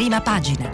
[0.00, 0.66] prima pagina.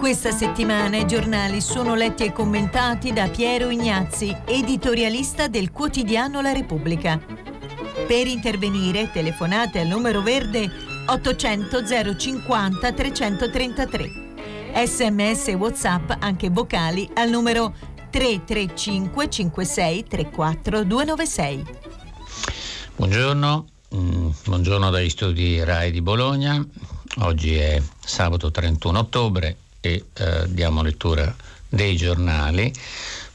[0.00, 6.50] Questa settimana i giornali sono letti e commentati da Piero Ignazzi, editorialista del quotidiano La
[6.50, 7.20] Repubblica.
[8.08, 10.68] Per intervenire telefonate al numero verde
[11.06, 14.28] 800 050 333.
[14.72, 17.74] Sms e WhatsApp anche vocali al numero
[18.10, 21.64] 335 56 34 296.
[22.96, 26.62] Buongiorno, mm, buongiorno dagli studi RAI di Bologna.
[27.20, 31.34] Oggi è sabato 31 ottobre e eh, diamo lettura
[31.68, 32.72] dei giornali.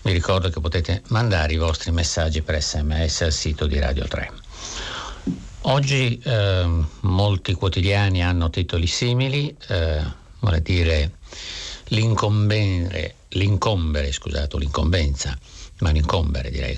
[0.01, 4.31] Vi ricordo che potete mandare i vostri messaggi per sms al sito di Radio 3.
[5.61, 10.03] Oggi eh, molti quotidiani hanno titoli simili, eh,
[10.39, 11.13] vuole dire
[11.89, 15.37] l'incombere, l'incombere scusate, l'incombenza,
[15.79, 16.77] ma l'incombere direi,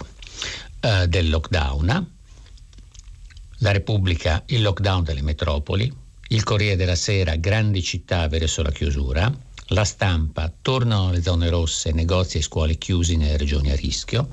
[0.81, 2.11] eh, del lockdown,
[3.59, 5.91] la Repubblica, il lockdown delle metropoli,
[6.29, 9.31] il Corriere della Sera, grandi città verso la chiusura,
[9.67, 14.29] la stampa, tornano le zone rosse, negozi e scuole chiusi nelle regioni a rischio,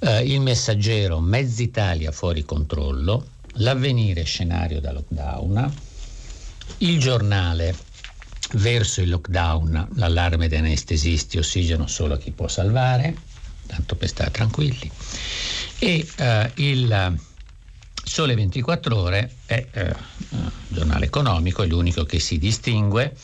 [0.00, 3.26] eh, il messaggero, mezza Italia fuori controllo,
[3.58, 5.74] l'avvenire scenario da lockdown,
[6.78, 7.74] il giornale,
[8.52, 13.14] verso il lockdown, l'allarme degli anestesisti, ossigeno solo a chi può salvare,
[13.66, 14.90] tanto per stare tranquilli.
[15.78, 17.18] E eh, il
[18.02, 19.94] Sole 24 Ore è eh,
[20.30, 23.14] un giornale economico, è l'unico che si distingue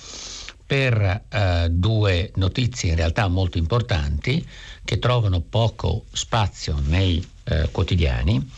[0.66, 4.44] per eh, due notizie in realtà molto importanti
[4.84, 8.50] che trovano poco spazio nei eh, quotidiani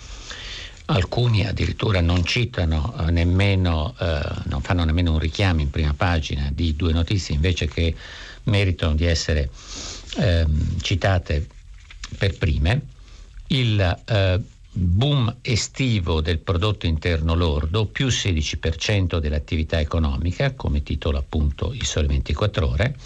[0.86, 6.50] alcuni addirittura non citano eh, nemmeno, eh, non fanno nemmeno un richiamo in prima pagina
[6.52, 7.94] di due notizie invece che
[8.44, 9.50] meritano di essere
[10.16, 10.44] eh,
[10.82, 11.46] citate
[12.18, 12.80] per prime.
[13.46, 14.40] Il eh,
[14.72, 22.08] boom estivo del prodotto interno lordo, più 16% dell'attività economica, come titola appunto il Sole
[22.08, 22.96] 24 ore.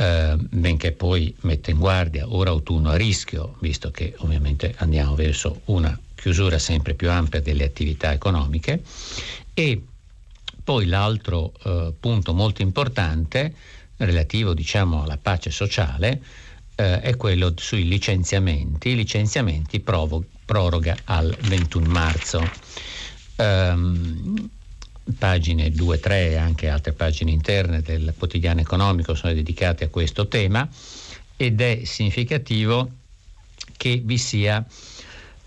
[0.00, 5.62] Eh, benché poi mette in guardia ora autunno a rischio, visto che ovviamente andiamo verso
[5.66, 8.82] una chiusura sempre più ampia delle attività economiche
[9.54, 9.82] e
[10.62, 13.54] poi l'altro eh, punto molto importante
[13.96, 16.20] relativo diciamo alla pace sociale
[16.74, 22.50] eh, è quello sui licenziamenti, licenziamenti provo- proroga al 21 marzo.
[23.36, 24.50] Um,
[25.16, 30.28] pagine 2, 3 e anche altre pagine interne del quotidiano economico sono dedicate a questo
[30.28, 30.68] tema
[31.36, 32.90] ed è significativo
[33.76, 34.64] che vi sia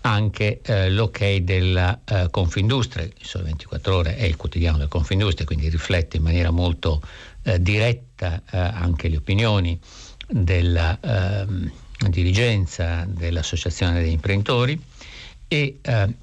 [0.02, 5.46] anche eh, l'ok della eh, Confindustria, il Sole 24 Ore è il quotidiano della Confindustria,
[5.46, 7.00] quindi riflette in maniera molto
[7.42, 9.78] eh, diretta eh, anche le opinioni
[10.28, 11.70] della ehm,
[12.08, 14.80] dirigenza dell'Associazione degli imprenditori.
[15.48, 16.08] E eh,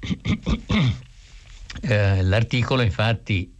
[1.82, 3.52] eh, l'articolo infatti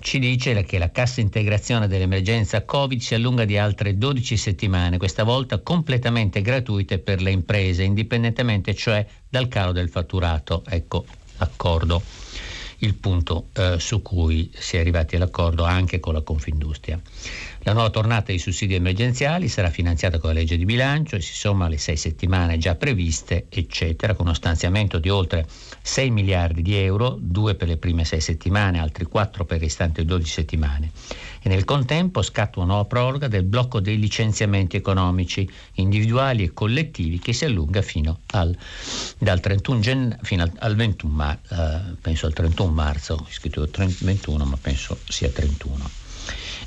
[0.00, 5.24] ci dice che la cassa integrazione dell'emergenza Covid si allunga di altre 12 settimane, questa
[5.24, 10.62] volta completamente gratuite per le imprese, indipendentemente cioè dal calo del fatturato.
[10.68, 11.04] Ecco
[11.38, 12.02] l'accordo,
[12.78, 17.00] il punto eh, su cui si è arrivati all'accordo anche con la Confindustria.
[17.62, 21.34] La nuova tornata dei sussidi emergenziali sarà finanziata con la legge di bilancio e si
[21.34, 25.46] somma alle sei settimane già previste, eccetera, con uno stanziamento di oltre
[25.88, 30.04] 6 miliardi di euro, due per le prime sei settimane, altri quattro per le restanti
[30.04, 30.90] 12 settimane.
[31.40, 37.18] E nel contempo scatta una nuova proroga del blocco dei licenziamenti economici individuali e collettivi
[37.18, 38.54] che si allunga fino al,
[39.16, 44.04] dal 31 gen, fino al, al 21 mar, eh, penso al 31 marzo, scritto 30,
[44.04, 45.90] 21 ma penso sia 31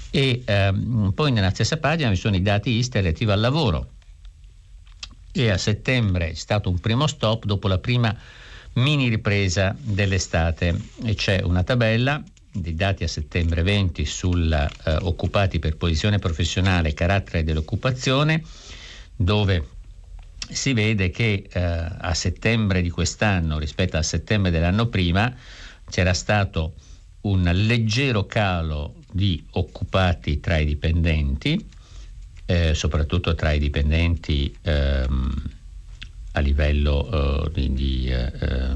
[0.10, 3.90] e ehm, poi nella stessa pagina vi sono i dati IST relativi al lavoro
[5.32, 8.14] e a settembre è stato un primo stop dopo la prima
[8.74, 10.80] mini ripresa dell'estate.
[11.04, 12.22] E c'è una tabella
[12.54, 18.44] dei dati a settembre 20 sul eh, occupati per posizione professionale e carattere dell'occupazione
[19.16, 19.68] dove
[20.50, 25.34] si vede che eh, a settembre di quest'anno rispetto a settembre dell'anno prima
[25.90, 26.74] c'era stato
[27.22, 31.64] un leggero calo di occupati tra i dipendenti,
[32.46, 35.44] eh, soprattutto tra i dipendenti ehm,
[36.34, 38.76] a livello eh, di, di eh,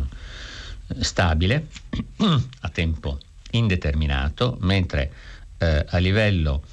[1.00, 1.68] stabile,
[2.62, 3.20] a tempo
[3.52, 5.12] indeterminato, mentre
[5.58, 6.64] eh, a livello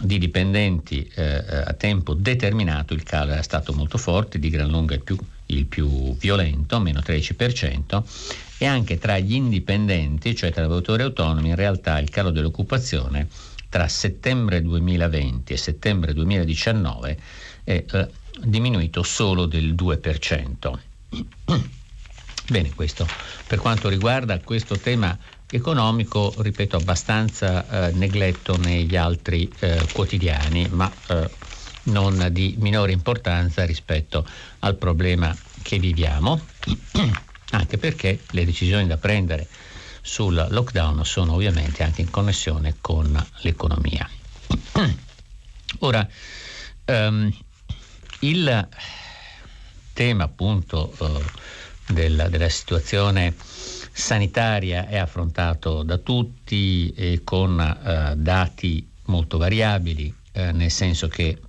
[0.00, 4.94] di dipendenti eh, a tempo determinato il calo era stato molto forte, di gran lunga
[4.94, 5.16] il più,
[5.46, 8.02] il più violento, meno 13%,
[8.58, 13.28] e anche tra gli indipendenti, cioè tra lavoratori autonomi, in realtà il calo dell'occupazione
[13.68, 17.18] tra settembre 2020 e settembre 2019
[17.64, 18.08] è eh,
[18.44, 20.78] diminuito solo del 2%.
[22.48, 23.06] Bene, questo
[23.46, 25.16] per quanto riguarda questo tema
[25.50, 31.30] economico, ripeto, abbastanza eh, negletto negli altri eh, quotidiani, ma eh,
[31.84, 34.26] non di minore importanza rispetto
[34.60, 36.40] al problema che viviamo,
[37.50, 39.46] anche perché le decisioni da prendere
[40.00, 44.08] sul lockdown sono ovviamente anche in connessione con l'economia.
[45.80, 46.06] Ora,
[46.86, 47.30] um,
[48.20, 48.68] il
[49.92, 58.88] tema appunto uh, della, della, situazione sanitaria è affrontato da tutti e con uh, dati
[59.04, 61.40] molto variabili, uh, nel senso che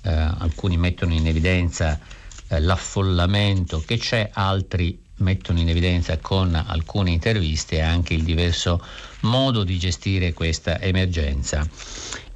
[0.00, 2.00] alcuni mettono in evidenza
[2.46, 8.82] l'affollamento che c'è, altri mettono in evidenza con alcune interviste anche il diverso
[9.22, 11.68] modo di gestire questa emergenza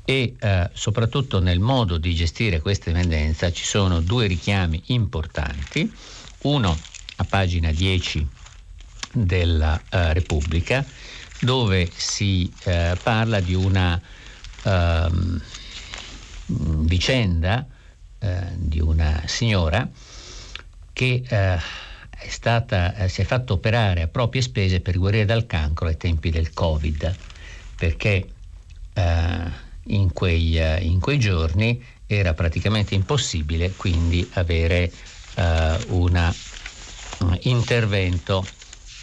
[0.04, 5.92] e eh, soprattutto nel modo di gestire questa emergenza ci sono due richiami importanti,
[6.42, 6.76] uno
[7.16, 8.26] a pagina 10
[9.12, 10.84] della eh, Repubblica
[11.40, 14.00] dove si eh, parla di una
[14.62, 15.42] ehm,
[16.46, 17.66] vicenda
[18.18, 19.88] eh, di una signora
[20.92, 21.56] che eh,
[22.22, 25.96] è stata, eh, si è fatto operare a proprie spese per guarire dal cancro ai
[25.96, 27.16] tempi del Covid,
[27.76, 28.28] perché
[29.86, 34.90] in, quei, eh, in, quei, giorni era praticamente impossibile quindi avere
[35.34, 36.32] eh, un
[37.40, 38.46] intervento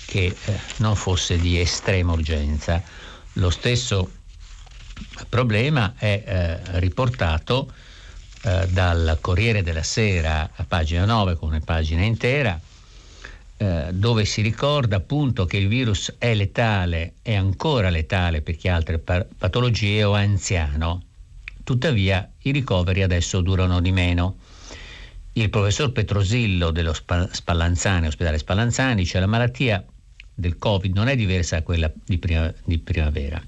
[0.06, 2.82] che eh, non fosse di estrema urgenza.
[3.34, 4.12] Lo stesso
[5.28, 7.72] problema è eh, riportato
[8.42, 12.58] dal Corriere della Sera a pagina 9 come pagina intera
[13.62, 18.70] eh, dove si ricorda appunto che il virus è letale, è ancora letale per chi
[18.70, 21.04] ha altre patologie o è anziano.
[21.66, 24.38] Tuttavia i ricoveri adesso durano di meno.
[25.34, 29.86] Il professor Petrosillo dello Spallanzani, ospedale Spallanzani, dice che la malattia
[30.34, 33.44] del Covid non è diversa da quella di, prima, di primavera.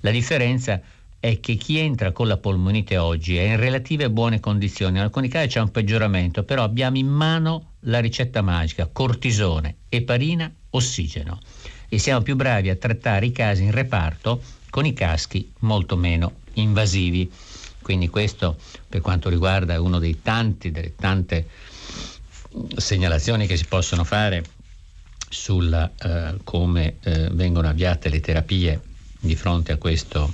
[0.00, 0.80] La differenza è
[1.28, 5.26] è che chi entra con la polmonite oggi è in relative buone condizioni, in alcuni
[5.26, 11.40] casi c'è un peggioramento, però abbiamo in mano la ricetta magica, cortisone, eparina, ossigeno
[11.88, 14.40] e siamo più bravi a trattare i casi in reparto
[14.70, 17.28] con i caschi molto meno invasivi.
[17.82, 18.56] Quindi questo
[18.88, 21.48] per quanto riguarda uno dei tanti, delle tante
[22.76, 24.44] segnalazioni che si possono fare
[25.28, 28.80] sul eh, come eh, vengono avviate le terapie
[29.18, 30.32] di fronte a questo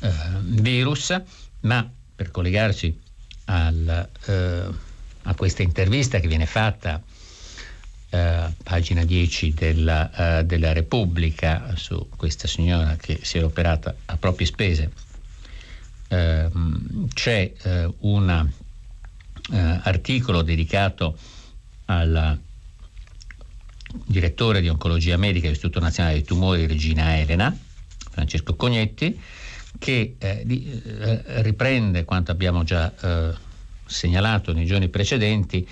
[0.00, 0.10] eh,
[0.42, 1.14] virus,
[1.60, 3.00] ma per collegarci
[3.46, 4.68] al, eh,
[5.22, 7.02] a questa intervista che viene fatta
[8.10, 10.10] Uh, pagina 10 della,
[10.40, 14.90] uh, della, Repubblica su questa signora che si era operata a proprie spese.
[16.08, 17.52] Uh, c'è
[18.00, 18.50] un
[19.48, 21.16] articolo dedicato
[21.84, 22.36] al
[24.06, 27.56] direttore di oncologia medica dell'Istituto Nazionale dei Tumori Regina Elena,
[28.10, 29.20] Francesco Cognetti,
[29.78, 33.34] che eh, eh, riprende quanto abbiamo già eh,
[33.86, 35.66] segnalato nei giorni precedenti.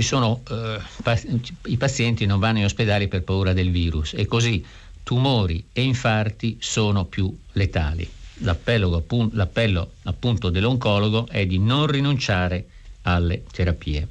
[0.00, 1.20] Sono, eh, pa-
[1.66, 4.64] I pazienti non vanno in ospedale per paura del virus e così
[5.02, 8.08] tumori e infarti sono più letali.
[8.40, 12.66] L'appello, l'appello appunto dell'oncologo è di non rinunciare
[13.02, 14.08] alle terapie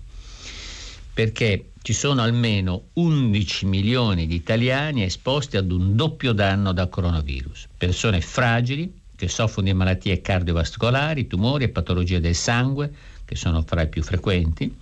[1.16, 7.68] perché ci sono almeno 11 milioni di italiani esposti ad un doppio danno da coronavirus.
[7.78, 12.92] Persone fragili che soffrono di malattie cardiovascolari, tumori e patologie del sangue,
[13.24, 14.76] che sono fra i più frequenti,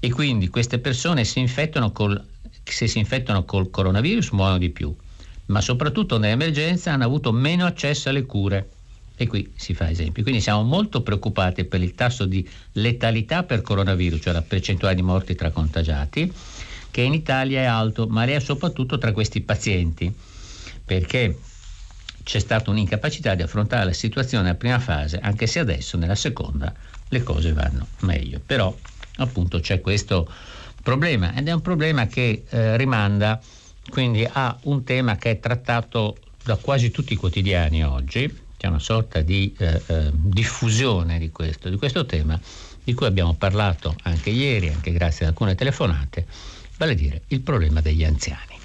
[0.00, 1.44] e quindi queste persone si
[1.92, 2.24] col,
[2.64, 4.96] se si infettano col coronavirus muoiono di più,
[5.48, 8.66] ma soprattutto nell'emergenza hanno avuto meno accesso alle cure
[9.22, 10.22] e qui si fa esempio.
[10.22, 15.02] Quindi siamo molto preoccupati per il tasso di letalità per coronavirus, cioè la percentuale di
[15.02, 16.32] morti tra contagiati,
[16.90, 20.12] che in Italia è alto, ma è soprattutto tra questi pazienti,
[20.84, 21.38] perché
[22.22, 26.72] c'è stata un'incapacità di affrontare la situazione nella prima fase, anche se adesso nella seconda
[27.08, 28.40] le cose vanno meglio.
[28.44, 28.74] Però
[29.16, 30.30] appunto c'è questo
[30.82, 33.38] problema ed è un problema che eh, rimanda
[33.90, 38.78] quindi a un tema che è trattato da quasi tutti i quotidiani oggi, c'è una
[38.78, 42.38] sorta di eh, eh, diffusione di questo, di questo tema
[42.84, 46.26] di cui abbiamo parlato anche ieri, anche grazie ad alcune telefonate,
[46.76, 48.58] vale a dire il problema degli anziani.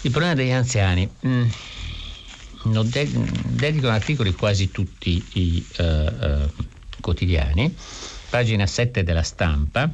[0.00, 1.46] Il problema degli anziani, mh,
[2.66, 6.52] mm, de- dedico articoli quasi tutti i uh, uh,
[7.00, 7.72] quotidiani,
[8.30, 9.88] pagina 7 della stampa,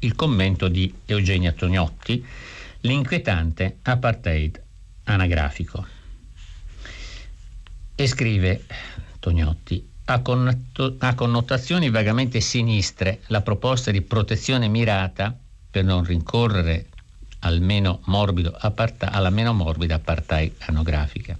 [0.00, 2.26] il commento di Eugenia Tognotti,
[2.80, 4.60] l'inquietante apartheid
[5.04, 5.98] anagrafico.
[8.00, 8.64] E scrive
[9.18, 15.36] Tognotti, ha, connot- ha connotazioni vagamente sinistre la proposta di protezione mirata
[15.70, 16.86] per non rincorrere
[17.40, 21.36] al meno morbido apart- alla meno morbida apartheid anografica.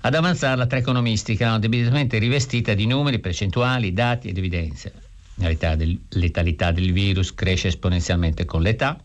[0.00, 4.92] Ad avanzarla tre economisti che l'hanno debitamente rivestita di numeri, percentuali, dati ed evidenze.
[5.34, 5.76] La
[6.08, 9.00] letalità del virus cresce esponenzialmente con l'età,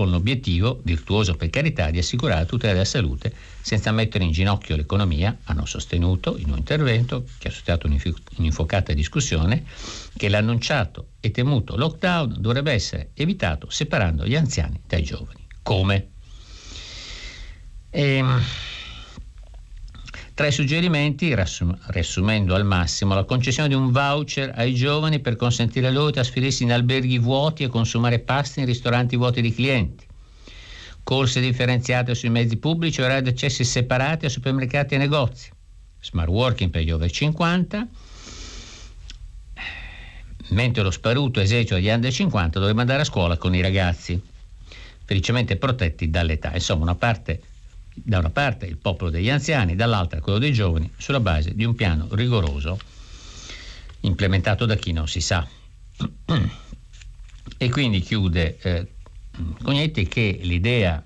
[0.00, 4.74] con l'obiettivo, virtuoso per carità, di assicurare la tutela della salute senza mettere in ginocchio
[4.74, 9.62] l'economia, hanno sostenuto in un intervento che ha suscitato un'infocata discussione
[10.16, 15.46] che l'annunciato e temuto lockdown dovrebbe essere evitato separando gli anziani dai giovani.
[15.62, 16.08] Come?
[17.90, 18.42] Ehm,
[20.40, 25.90] tra i suggerimenti, riassumendo al massimo, la concessione di un voucher ai giovani per consentire
[25.90, 30.06] loro di trasferirsi in alberghi vuoti e consumare pasti in ristoranti vuoti di clienti,
[31.02, 35.50] corse differenziate sui mezzi pubblici, orari di accessi separati a supermercati e negozi,
[36.00, 37.86] smart working per gli over 50,
[40.48, 44.18] mentre lo sparuto esercito degli under 50 dovrebbe andare a scuola con i ragazzi,
[45.04, 46.54] felicemente protetti dall'età.
[46.54, 47.42] Insomma, una parte
[48.04, 51.74] da una parte il popolo degli anziani, dall'altra quello dei giovani, sulla base di un
[51.74, 52.78] piano rigoroso
[54.00, 55.46] implementato da chi non si sa.
[57.58, 58.86] e quindi chiude eh,
[59.62, 61.04] Cognetti che l'idea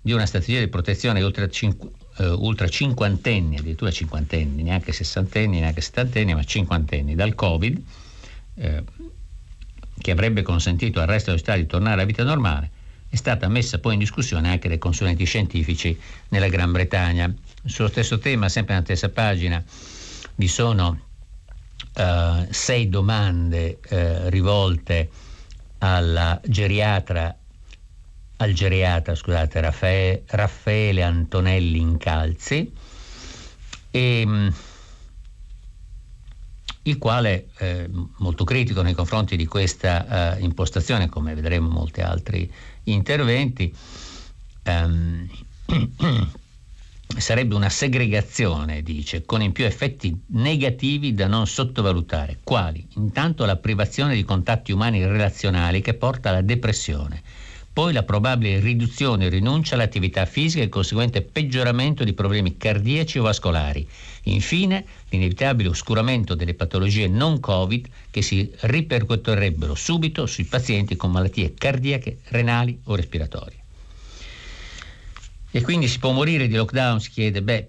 [0.00, 5.80] di una strategia di protezione ultra, cinqu- eh, ultra cinquantenni, addirittura cinquantenni, neanche sessantenni, neanche
[5.80, 7.82] settantenni, ma cinquantenni dal Covid,
[8.54, 8.84] eh,
[10.00, 12.70] che avrebbe consentito al resto dello Stato di tornare alla vita normale,
[13.10, 15.98] è stata messa poi in discussione anche dai consulenti scientifici
[16.28, 17.32] nella Gran Bretagna.
[17.64, 19.62] Sullo stesso tema, sempre nella stessa pagina,
[20.36, 21.00] vi sono
[21.96, 25.10] uh, sei domande uh, rivolte
[25.78, 27.36] alla geriatra,
[28.36, 32.72] al geriatra scusate, Raffaele, Raffaele Antonelli Incalzi,
[33.90, 34.54] e, um,
[36.84, 42.50] il quale eh, molto critico nei confronti di questa uh, impostazione, come vedremo molti altri
[42.84, 43.74] interventi,
[44.64, 45.28] um,
[47.16, 52.38] sarebbe una segregazione, dice, con in più effetti negativi da non sottovalutare.
[52.42, 52.86] Quali?
[52.96, 57.22] Intanto la privazione di contatti umani relazionali che porta alla depressione,
[57.72, 63.18] poi la probabile riduzione e rinuncia all'attività fisica e il conseguente peggioramento di problemi cardiaci
[63.18, 63.86] o vascolari.
[64.24, 71.54] Infine, l'inevitabile oscuramento delle patologie non Covid che si ripercuoterebbero subito sui pazienti con malattie
[71.54, 73.58] cardiache, renali o respiratorie.
[75.52, 77.68] E quindi si può morire di lockdown, si chiede, beh,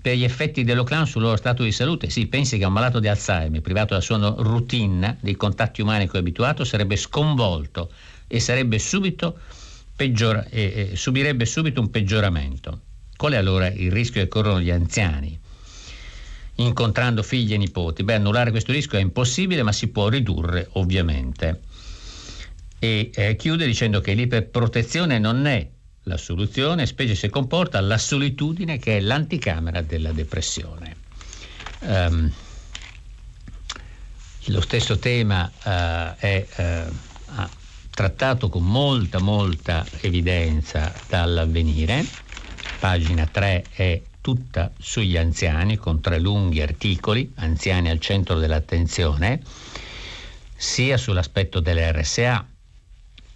[0.00, 2.98] per gli effetti del lockdown sul loro stato di salute, sì, pensi che un malato
[2.98, 7.90] di Alzheimer, privato della sua routine, dei contatti umani a cui è abituato, sarebbe sconvolto
[8.32, 9.38] e sarebbe subito
[9.94, 12.80] peggiora, e, e subirebbe subito un peggioramento.
[13.14, 15.38] Qual è allora il rischio che corrono gli anziani?
[16.54, 18.02] Incontrando figli e nipoti.
[18.02, 21.60] Beh, annullare questo rischio è impossibile, ma si può ridurre ovviamente.
[22.78, 25.68] E eh, chiude dicendo che l'iperprotezione non è
[26.04, 30.96] la soluzione, specie se comporta la solitudine che è l'anticamera della depressione.
[31.80, 32.32] Um,
[34.46, 36.92] lo stesso tema uh, è uh,
[37.94, 42.04] trattato con molta, molta evidenza dall'avvenire.
[42.80, 49.40] Pagina 3 è tutta sugli anziani, con tre lunghi articoli, anziani al centro dell'attenzione,
[50.56, 52.46] sia sull'aspetto dell'RSA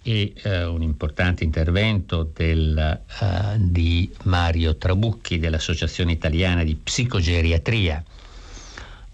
[0.01, 8.01] e eh, un importante intervento del, uh, di Mario Trabucchi dell'Associazione Italiana di Psicogeriatria,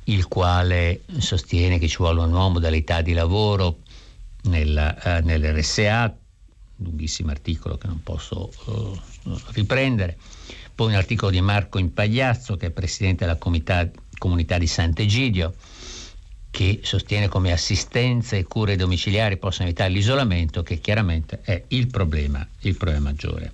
[0.06, 3.80] il quale sostiene che ci vuole una nuova modalità di lavoro
[4.44, 6.16] nella, uh, nell'RSA,
[6.78, 9.00] lunghissimo articolo che non posso uh,
[9.52, 10.18] riprendere,
[10.76, 15.54] poi un articolo di Marco Impagliazzo che è presidente della comunità, comunità di Sant'Egidio
[16.54, 22.48] che sostiene come assistenza e cure domiciliari possano evitare l'isolamento che chiaramente è il problema,
[22.60, 23.54] il problema maggiore.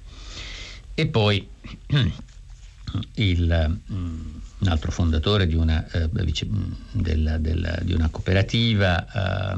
[0.96, 1.48] E poi
[3.16, 6.10] il, un altro fondatore di una, eh,
[6.92, 9.58] della, della, di una cooperativa eh,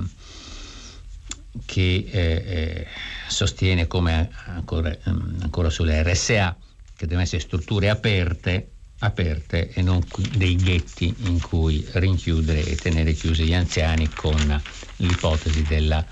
[1.66, 2.88] che eh, eh,
[3.28, 6.56] sostiene come ancora, mm, ancora sulle RSA
[6.96, 10.06] che devono essere strutture aperte, aperte e non
[10.36, 14.62] dei ghetti in cui rinchiudere e tenere chiusi gli anziani con
[14.98, 16.06] l'ipotesi della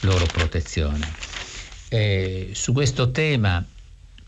[0.00, 1.10] loro protezione.
[1.88, 3.64] Eh, su questo tema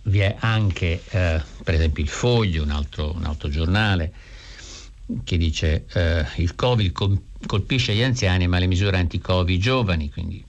[0.05, 4.13] vi è anche eh, per esempio il Foglio, un altro, un altro giornale,
[5.25, 6.93] che dice eh, il Covid
[7.47, 10.45] colpisce gli anziani ma le misure anti-Covid giovani, quindi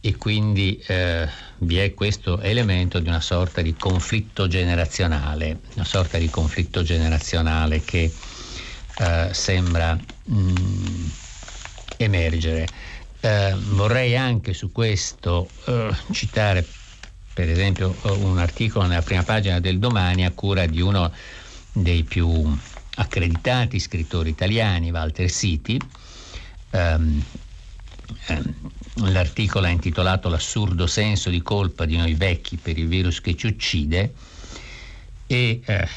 [0.00, 1.28] e quindi eh,
[1.58, 7.82] vi è questo elemento di una sorta di conflitto generazionale, una sorta di conflitto generazionale
[7.84, 8.12] che
[8.98, 11.06] eh, sembra mh, mm,
[11.96, 12.68] emergere.
[13.20, 16.64] Eh, vorrei anche su questo eh, citare
[17.38, 21.12] per esempio un articolo nella prima pagina del domani a cura di uno
[21.72, 22.52] dei più
[22.96, 25.80] accreditati scrittori italiani, Walter Siti.
[26.70, 27.24] Um,
[28.28, 28.47] um,
[29.06, 33.46] l'articolo è intitolato L'assurdo senso di colpa di noi vecchi per il virus che ci
[33.46, 34.12] uccide
[35.26, 35.88] e eh,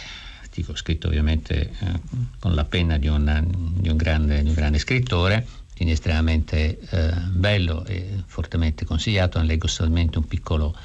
[0.41, 1.99] articolo scritto ovviamente eh,
[2.39, 7.13] con la penna di, una, di, un grande, di, un grande, scrittore, quindi estremamente eh,
[7.29, 10.75] bello e fortemente consigliato, ne leggo solamente un piccolo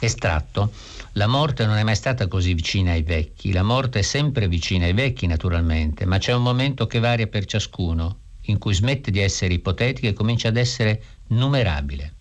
[0.00, 0.72] estratto.
[1.12, 4.86] La morte non è mai stata così vicina ai vecchi, la morte è sempre vicina
[4.86, 9.20] ai vecchi naturalmente, ma c'è un momento che varia per ciascuno, in cui smette di
[9.20, 12.12] essere ipotetica e comincia ad essere numerabile.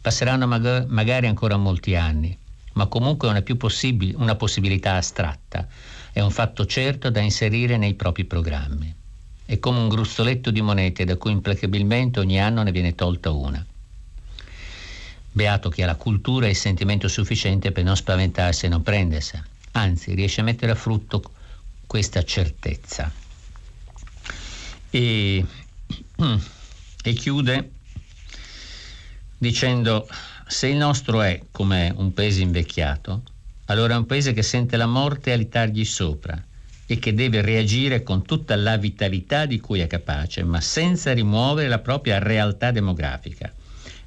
[0.00, 2.36] Passeranno mag- magari ancora molti anni,
[2.72, 5.68] ma comunque è più possibile, una possibilità astratta,
[6.12, 8.94] è un fatto certo da inserire nei propri programmi.
[9.44, 13.64] È come un gruzzoletto di monete da cui implacabilmente ogni anno ne viene tolta una.
[15.34, 19.44] Beato chi ha la cultura e il sentimento sufficiente per non spaventarsi e non prendersela,
[19.72, 21.22] anzi riesce a mettere a frutto
[21.86, 23.10] questa certezza.
[24.90, 25.44] E,
[27.02, 27.70] e chiude
[29.42, 30.06] dicendo
[30.46, 33.22] se il nostro è come un paese invecchiato,
[33.64, 36.40] allora è un paese che sente la morte alitargli sopra
[36.86, 41.66] e che deve reagire con tutta la vitalità di cui è capace, ma senza rimuovere
[41.66, 43.52] la propria realtà demografica.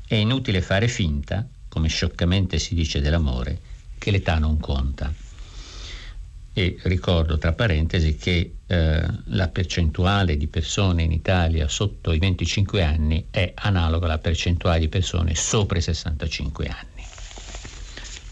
[0.08, 3.60] È inutile fare finta, come scioccamente si dice dell'amore,
[3.98, 5.14] che l'età non conta.
[6.58, 12.82] E ricordo tra parentesi che eh, la percentuale di persone in Italia sotto i 25
[12.82, 17.06] anni è analoga alla percentuale di persone sopra i 65 anni.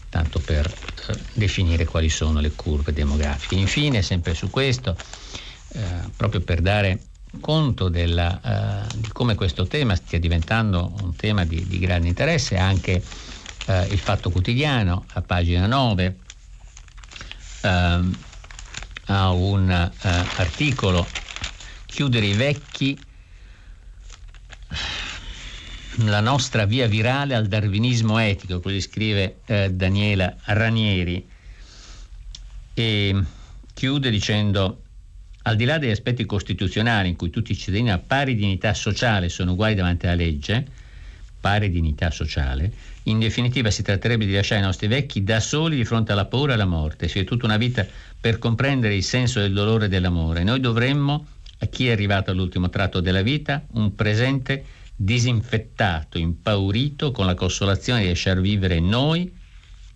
[0.08, 3.56] Tanto per eh, definire quali sono le curve demografiche.
[3.56, 4.96] Infine, sempre su questo,
[5.74, 5.82] eh,
[6.16, 6.98] proprio per dare
[7.40, 12.56] conto della, uh, di come questo tema stia diventando un tema di, di grande interesse,
[12.56, 13.02] anche
[13.66, 16.16] uh, il Fatto Quotidiano, a pagina 9,
[17.64, 18.14] uh,
[19.06, 19.90] ha un
[20.36, 21.06] articolo
[21.94, 22.98] Chiudere i vecchi,
[25.98, 29.36] la nostra via virale al darwinismo etico, così scrive
[29.70, 31.24] Daniela Ranieri,
[32.74, 33.22] e
[33.72, 34.82] chiude dicendo
[35.42, 39.28] al di là degli aspetti costituzionali in cui tutti i cittadini a pari dignità sociale
[39.28, 40.66] sono uguali davanti alla legge,
[41.38, 42.72] pari dignità sociale,
[43.04, 46.52] in definitiva si tratterebbe di lasciare i nostri vecchi da soli di fronte alla paura
[46.52, 47.08] e alla morte.
[47.08, 47.86] Si è tutta una vita
[48.20, 50.42] per comprendere il senso del dolore e dell'amore.
[50.42, 51.26] Noi dovremmo,
[51.58, 54.64] a chi è arrivato all'ultimo tratto della vita, un presente
[54.96, 59.30] disinfettato, impaurito, con la consolazione di lasciar vivere noi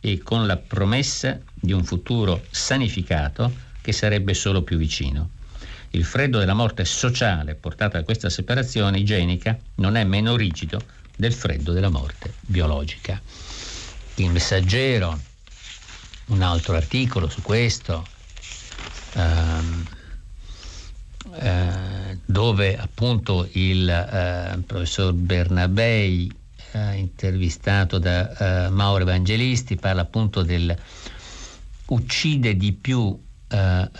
[0.00, 5.30] e con la promessa di un futuro sanificato che sarebbe solo più vicino.
[5.92, 10.78] Il freddo della morte sociale portata da questa separazione igienica non è meno rigido
[11.18, 13.20] del freddo della morte biologica.
[14.14, 15.20] Il messaggero,
[16.26, 18.06] un altro articolo su questo,
[19.14, 19.86] ehm,
[21.40, 26.32] eh, dove appunto il eh, professor Bernabei,
[26.70, 30.76] eh, intervistato da eh, Mauro Evangelisti, parla appunto del
[31.86, 33.90] uccide di più eh,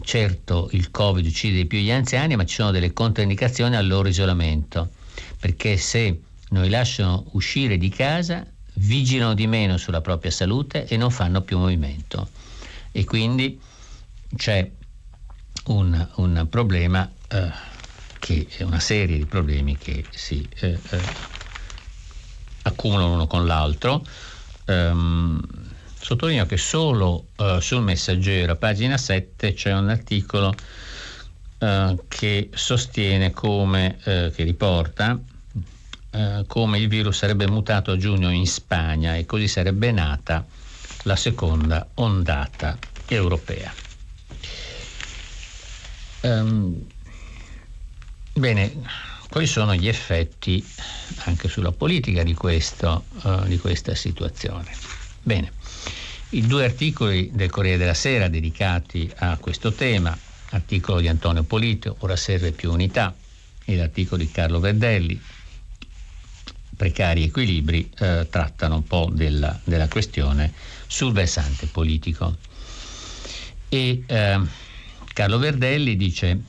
[0.00, 4.08] certo il Covid uccide di più gli anziani, ma ci sono delle controindicazioni al loro
[4.08, 4.90] isolamento,
[5.38, 10.96] perché se non li lasciano uscire di casa, vigilano di meno sulla propria salute e
[10.96, 12.30] non fanno più movimento.
[12.92, 13.60] E quindi
[14.36, 14.70] c'è
[15.66, 17.50] un, un problema, eh,
[18.18, 21.00] che è una serie di problemi che si eh, eh,
[22.62, 24.04] accumulano uno con l'altro.
[24.66, 25.40] Um,
[26.00, 30.54] Sottolineo che solo uh, sul messaggero, pagina 7, c'è un articolo
[31.58, 35.18] uh, che sostiene come, uh, che riporta
[36.46, 40.44] come il virus sarebbe mutato a giugno in Spagna e così sarebbe nata
[41.02, 43.72] la seconda ondata europea.
[46.22, 46.86] Um,
[48.32, 48.72] bene,
[49.28, 50.66] quali sono gli effetti
[51.24, 53.04] anche sulla politica di, questo,
[53.44, 54.74] di questa situazione?
[55.22, 55.52] Bene,
[56.30, 60.16] i due articoli del Corriere della Sera dedicati a questo tema,
[60.50, 63.14] articolo di Antonio Polito, Ora serve più unità,
[63.64, 65.20] e l'articolo di Carlo Verdelli,
[66.76, 70.52] Precari equilibri, eh, trattano un po' della, della, questione
[70.86, 72.36] sul versante politico.
[73.68, 74.40] E eh,
[75.12, 76.40] Carlo Verdelli dice,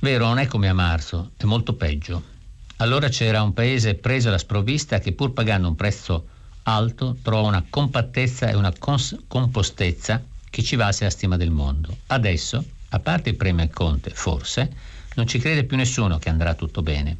[0.00, 2.22] vero, non è come a marzo, è molto peggio.
[2.78, 6.26] Allora c'era un paese preso alla sprovvista che pur pagando un prezzo
[6.64, 10.22] alto trova una compattezza e una cons- compostezza
[10.58, 11.98] che ci valse la stima del mondo.
[12.08, 14.72] Adesso A parte il premio Conte, forse,
[15.14, 17.16] non ci crede più nessuno che andrà tutto bene.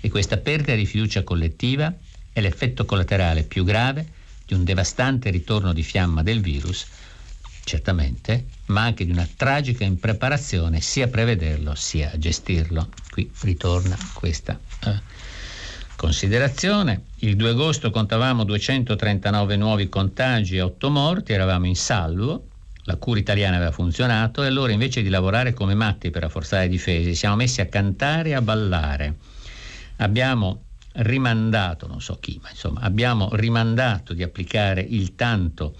[0.00, 1.92] E questa perdita di fiducia collettiva
[2.32, 4.06] è l'effetto collaterale più grave
[4.46, 6.86] di un devastante ritorno di fiamma del virus,
[7.62, 12.88] certamente, ma anche di una tragica impreparazione sia a prevederlo sia a gestirlo.
[13.10, 15.00] Qui ritorna questa eh,
[15.94, 17.02] considerazione.
[17.16, 22.47] Il 2 agosto contavamo 239 nuovi contagi e 8 morti, eravamo in salvo,
[22.88, 26.70] la cura italiana aveva funzionato e allora invece di lavorare come matti per rafforzare le
[26.70, 29.16] difese, siamo messi a cantare e a ballare.
[29.96, 30.62] Abbiamo
[30.94, 35.74] rimandato, non so chi, ma insomma, abbiamo rimandato di applicare il tanto,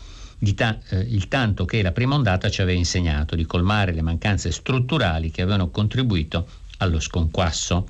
[0.54, 4.52] ta- eh, il tanto che la prima ondata ci aveva insegnato, di colmare le mancanze
[4.52, 6.46] strutturali che avevano contribuito
[6.78, 7.88] allo sconquasso.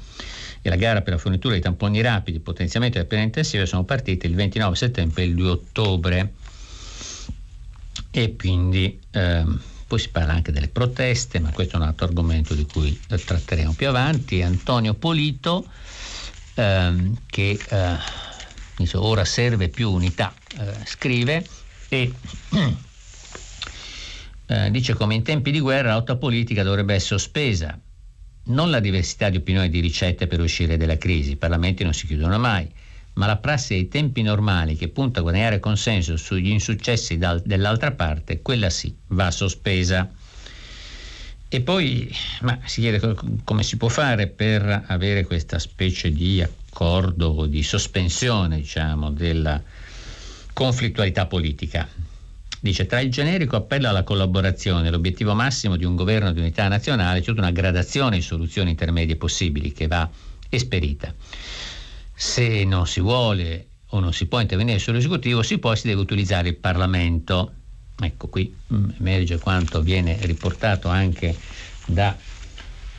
[0.63, 4.29] E la gara per la fornitura di tamponi rapidi, potenziamento delle pene intensive, sono partite
[4.29, 6.35] il 29 settembre e il 2 ottobre.
[8.11, 12.55] E quindi ehm, poi si parla anche delle proteste, ma questo è un altro argomento
[12.55, 14.43] di cui tratteremo più avanti.
[14.43, 15.67] Antonio Polito
[16.55, 17.97] ehm, che eh,
[18.95, 21.47] ora serve più unità, eh, scrive
[21.89, 22.13] e
[24.47, 27.79] eh, dice come in tempi di guerra l'auta politica dovrebbe essere sospesa,
[28.45, 31.95] non la diversità di opinioni e di ricette per uscire dalla crisi, i parlamenti non
[31.95, 32.71] si chiudono mai,
[33.19, 38.41] ma la prassi dei tempi normali che punta a guadagnare consenso sugli insuccessi dell'altra parte,
[38.43, 40.09] quella sì, va sospesa.
[41.49, 47.47] E poi ma si chiede come si può fare per avere questa specie di accordo
[47.47, 49.61] di sospensione diciamo, della
[50.53, 51.89] conflittualità politica.
[52.61, 56.69] Dice, tra il generico appello alla collaborazione e l'obiettivo massimo di un governo di unità
[56.69, 60.09] nazionale c'è tutta una gradazione di soluzioni intermedie possibili che va
[60.49, 61.13] esperita.
[62.21, 66.01] Se non si vuole o non si può intervenire sull'esecutivo, si può e si deve
[66.01, 67.53] utilizzare il Parlamento.
[67.97, 71.37] Ecco qui mm, emerge quanto viene riportato anche
[71.87, 72.17] da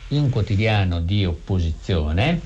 [0.07, 2.39] un quotidiano di opposizione,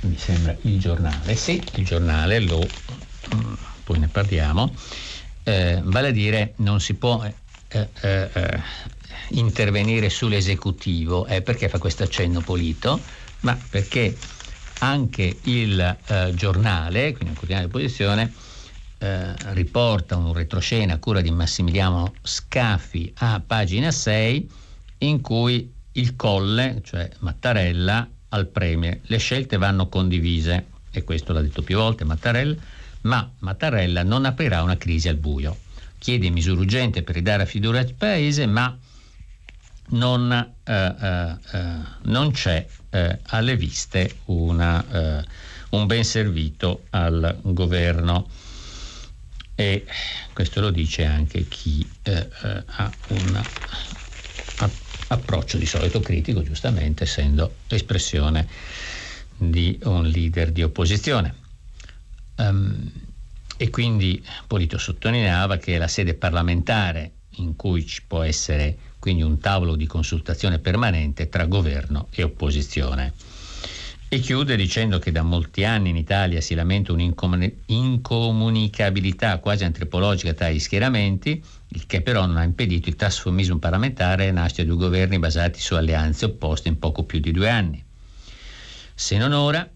[0.00, 3.54] mi sembra il giornale, sì, il giornale lo, mm,
[3.84, 4.74] poi ne parliamo,
[5.44, 7.34] eh, vale a dire non si può eh,
[8.00, 8.60] eh, eh
[9.30, 13.00] intervenire sull'esecutivo, eh, perché fa questo accenno pulito,
[13.40, 14.16] ma perché
[14.78, 18.32] anche il eh, giornale, quindi un quotidiano di opposizione,
[18.98, 24.50] eh, riporta un retroscena a cura di Massimiliano Scafi a pagina 6
[24.98, 29.00] in cui il colle, cioè Mattarella, al Premier.
[29.02, 32.56] Le scelte vanno condivise, e questo l'ha detto più volte Mattarella,
[33.02, 35.56] ma Mattarella non aprirà una crisi al buio.
[35.98, 38.76] Chiede misure urgenti per ridare fiducia al Paese, ma
[39.88, 42.66] non, eh, eh, eh non c'è
[43.26, 45.22] alle viste una,
[45.70, 48.26] un ben servito al governo
[49.54, 49.84] e
[50.32, 52.28] questo lo dice anche chi eh,
[52.64, 53.42] ha un
[55.08, 58.48] approccio di solito critico, giustamente essendo espressione
[59.36, 61.34] di un leader di opposizione.
[62.36, 62.90] Um,
[63.56, 69.38] e quindi Polito sottolineava che la sede parlamentare in cui ci può essere quindi un
[69.38, 73.12] tavolo di consultazione permanente tra governo e opposizione.
[74.08, 80.50] E chiude dicendo che da molti anni in Italia si lamenta un'incomunicabilità quasi antropologica tra
[80.50, 85.20] gli schieramenti, il che però non ha impedito il trasformismo parlamentare e nascita di governi
[85.20, 87.84] basati su alleanze opposte in poco più di due anni.
[88.92, 89.70] Se non ora,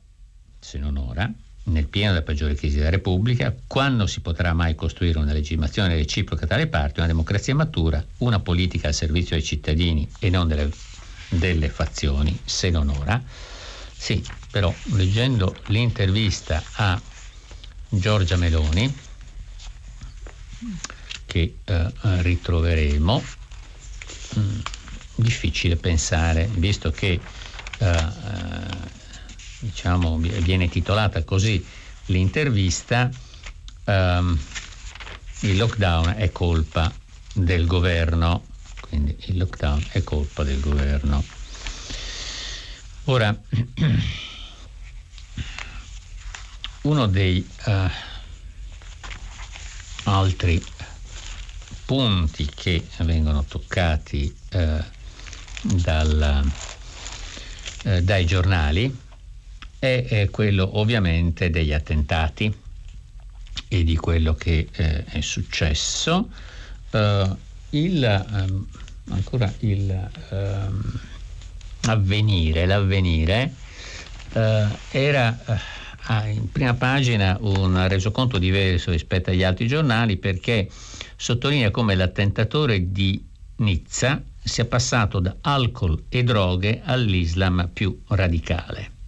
[0.59, 1.33] se non ora,
[1.71, 6.47] nel pieno della peggiore crisi della Repubblica, quando si potrà mai costruire una legittimazione reciproca
[6.47, 10.71] tra le parti, una democrazia matura, una politica al servizio dei cittadini e non delle,
[11.29, 13.23] delle fazioni, se non ora?
[13.97, 17.01] Sì, però leggendo l'intervista a
[17.89, 19.09] Giorgia Meloni,
[21.27, 23.23] che eh, ritroveremo,
[24.35, 24.59] mh, mm,
[25.17, 27.21] difficile pensare, visto che
[27.79, 29.00] eh, eh,
[29.61, 31.65] diciamo, viene titolata così
[32.07, 33.11] l'intervista,
[33.85, 34.39] ehm,
[35.41, 36.93] il lockdown è colpa
[37.33, 38.47] del governo,
[38.81, 41.23] quindi il lockdown è colpa del governo.
[43.05, 43.35] Ora,
[46.83, 47.89] uno dei uh,
[50.05, 50.65] altri
[51.85, 54.83] punti che vengono toccati uh,
[55.63, 56.51] dal,
[57.85, 59.09] uh, dai giornali
[59.81, 62.55] è, è, quello ovviamente degli attentati
[63.67, 66.29] e di quello che è successo.
[67.71, 68.67] il, um,
[69.09, 71.01] ancora il um,
[71.87, 73.55] avvenire, l'avvenire,
[74.33, 75.39] eh, era
[76.09, 80.69] eh, in prima pagina un resoconto diverso rispetto agli altri giornali perché
[81.17, 83.25] sottolinea come l'attentatore di
[83.57, 88.99] Nizza sia passato da alcol e droghe all'Islam più radicale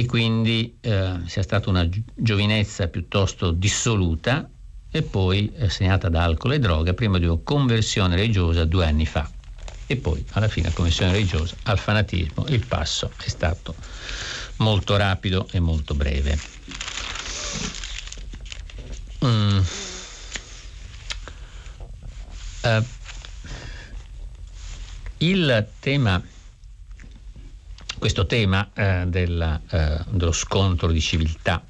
[0.00, 4.48] e quindi eh, sia stata una giovinezza piuttosto dissoluta
[4.90, 9.04] e poi eh, segnata da alcol e droga prima di una conversione religiosa due anni
[9.04, 9.30] fa
[9.86, 13.74] e poi alla fine la conversione religiosa al fanatismo il passo è stato
[14.56, 16.38] molto rapido e molto breve.
[19.22, 19.58] Mm.
[22.62, 22.84] Uh,
[25.18, 26.22] il tema
[28.00, 31.62] questo tema eh, della, eh, dello scontro di civiltà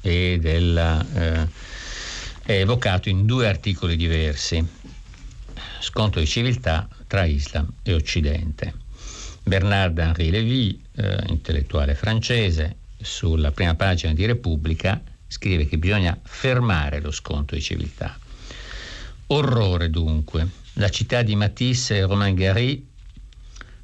[0.00, 1.48] e della, eh,
[2.42, 4.66] è evocato in due articoli diversi.
[5.78, 8.74] Scontro di civiltà tra Islam e Occidente.
[9.44, 17.12] Bernard-Henri Lévy, eh, intellettuale francese, sulla prima pagina di Repubblica scrive che bisogna fermare lo
[17.12, 18.18] scontro di civiltà.
[19.28, 20.48] Orrore dunque.
[20.74, 22.89] La città di Matisse e Romain Gary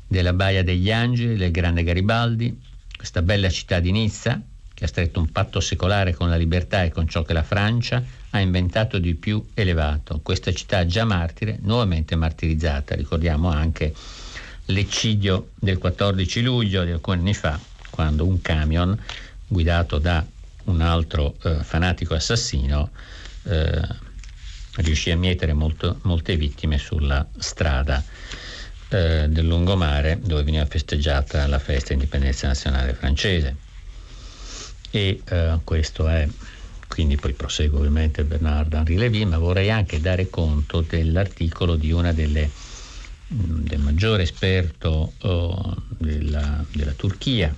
[0.07, 2.59] della Baia degli Angeli, del grande Garibaldi,
[2.97, 4.40] questa bella città di Nizza,
[4.73, 8.03] che ha stretto un patto secolare con la libertà e con ciò che la Francia
[8.31, 10.21] ha inventato di più elevato.
[10.23, 12.95] Questa città già martire, nuovamente martirizzata.
[12.95, 13.95] Ricordiamo anche
[14.66, 17.59] l'eccidio del 14 luglio di alcuni anni fa,
[17.90, 18.99] quando un camion
[19.47, 20.25] guidato da
[20.64, 22.90] un altro eh, fanatico assassino
[23.45, 23.81] eh,
[24.77, 28.03] riuscì a mietere molto, molte vittime sulla strada
[28.88, 33.57] eh, del lungomare dove veniva festeggiata la festa indipendenza nazionale francese.
[34.90, 36.29] E eh, questo è,
[36.87, 42.12] quindi poi prosegue ovviamente Bernard Henri Lévy, ma vorrei anche dare conto dell'articolo di una
[42.12, 42.49] delle
[43.35, 47.55] mm, del maggiore esperto oh, della, della, Turchia,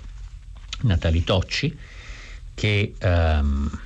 [0.80, 1.76] Natali Tocci,
[2.54, 3.80] che ehm,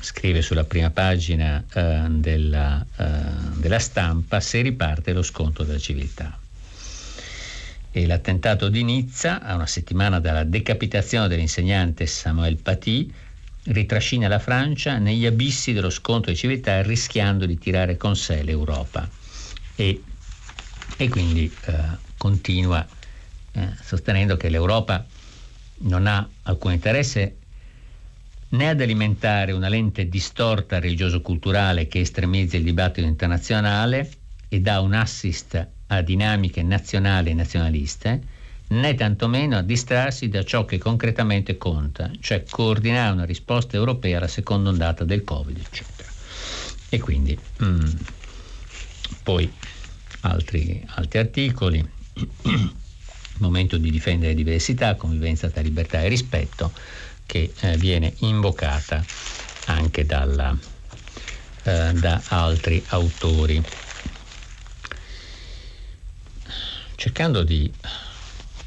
[0.00, 6.38] scrive sulla prima pagina eh, della, eh, della, stampa se riparte lo sconto della civiltà
[7.92, 13.12] e l'attentato di Nizza, a una settimana dalla decapitazione dell'insegnante Samuel Paty,
[13.64, 19.08] ritrascina la Francia negli abissi dello scontro di civiltà rischiando di tirare con sé l'Europa.
[19.74, 20.02] E,
[20.96, 21.74] e quindi eh,
[22.16, 22.86] continua
[23.52, 25.04] eh, sostenendo che l'Europa
[25.78, 27.36] non ha alcun interesse
[28.50, 34.10] né ad alimentare una lente distorta religioso-culturale che estremizza il dibattito internazionale
[34.48, 38.22] e dà un assist a dinamiche nazionali e nazionaliste,
[38.68, 44.28] né tantomeno a distrarsi da ciò che concretamente conta, cioè coordinare una risposta europea alla
[44.28, 46.08] seconda ondata del Covid, eccetera.
[46.88, 47.88] E quindi mm,
[49.22, 49.52] poi
[50.20, 51.88] altri, altri articoli,
[53.38, 56.72] momento di difendere diversità, convivenza tra libertà e rispetto,
[57.26, 59.04] che eh, viene invocata
[59.66, 60.56] anche dalla,
[61.64, 63.62] eh, da altri autori.
[67.00, 67.72] Cercando di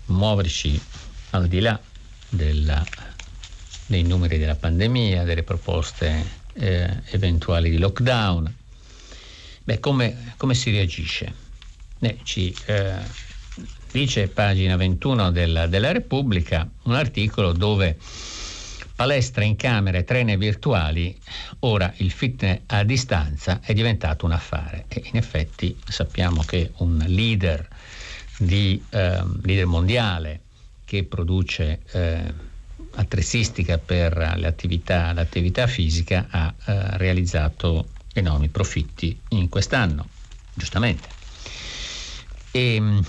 [0.06, 0.82] muoverci
[1.30, 1.80] al di là
[2.30, 2.84] della,
[3.86, 8.52] dei numeri della pandemia, delle proposte eh, eventuali di lockdown.
[9.65, 11.32] Beh, come, come si reagisce?
[12.00, 12.96] Eh, ci eh,
[13.91, 18.00] dice pagina 21 della, della Repubblica un articolo dove
[18.96, 21.15] palestra in camere, trene virtuali,
[21.60, 26.98] ora il fitness a distanza è diventato un affare e in effetti sappiamo che un
[27.06, 27.67] leader
[28.38, 30.41] di eh, leader mondiale
[30.86, 32.34] che produce eh,
[32.96, 40.08] attrezzistica per l'attività, l'attività fisica ha eh, realizzato enormi profitti in quest'anno,
[40.54, 41.08] giustamente.
[42.52, 43.00] E, mm,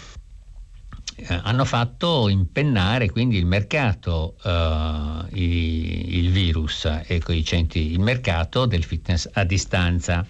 [1.16, 8.00] eh, hanno fatto impennare quindi il mercato, uh, i, il virus e i centri, il
[8.00, 10.26] mercato del fitness a distanza.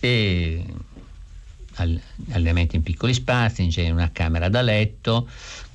[0.00, 0.64] E
[1.78, 5.28] allenamenti in piccoli spazi, in genere una camera da letto,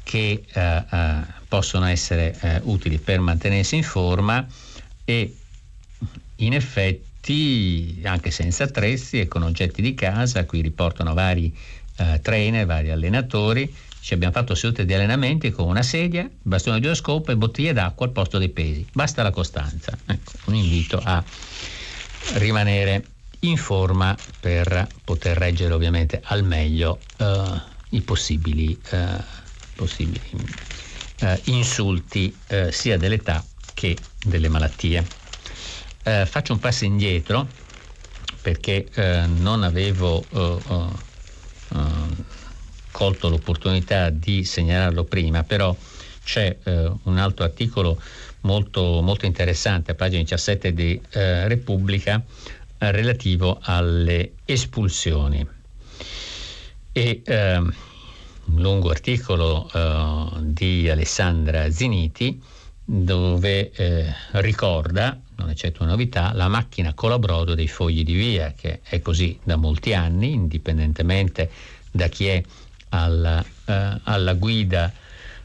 [0.04, 4.46] che eh, eh, possono essere eh, utili per mantenersi in forma
[5.06, 5.36] e
[6.38, 11.56] in effetti anche senza attrezzi e con oggetti di casa, qui riportano vari
[11.98, 16.88] eh, trainer, vari allenatori, ci abbiamo fatto sedute di allenamenti con una sedia, bastone di
[16.88, 18.86] oscopo e bottiglie d'acqua al posto dei pesi.
[18.92, 19.98] Basta la costanza.
[20.06, 21.24] Ecco, un invito a
[22.34, 23.06] rimanere
[23.43, 28.97] in forma per poter reggere ovviamente al meglio uh, i possibili, uh,
[29.75, 30.21] possibili
[31.21, 32.36] uh, insulti
[32.69, 35.06] sia dell'età che delle malattie.
[36.03, 37.47] faccio un passo indietro
[38.41, 38.88] perché
[39.39, 40.23] non avevo
[42.91, 45.75] colto l'opportunità di segnalarlo prima, però
[46.23, 46.56] c'è
[47.03, 47.99] un altro articolo
[48.41, 52.21] molto, molto interessante a pagina 17 di Repubblica
[52.91, 55.46] relativo alle espulsioni.
[56.91, 62.41] E eh, un lungo articolo eh, di Alessandra Ziniti
[62.86, 68.54] dove eh, ricorda, non è certo una novità, la macchina colabrodo dei fogli di via,
[68.56, 71.50] che è così da molti anni, indipendentemente
[71.89, 72.43] da chi è
[72.89, 74.91] alla, eh, alla guida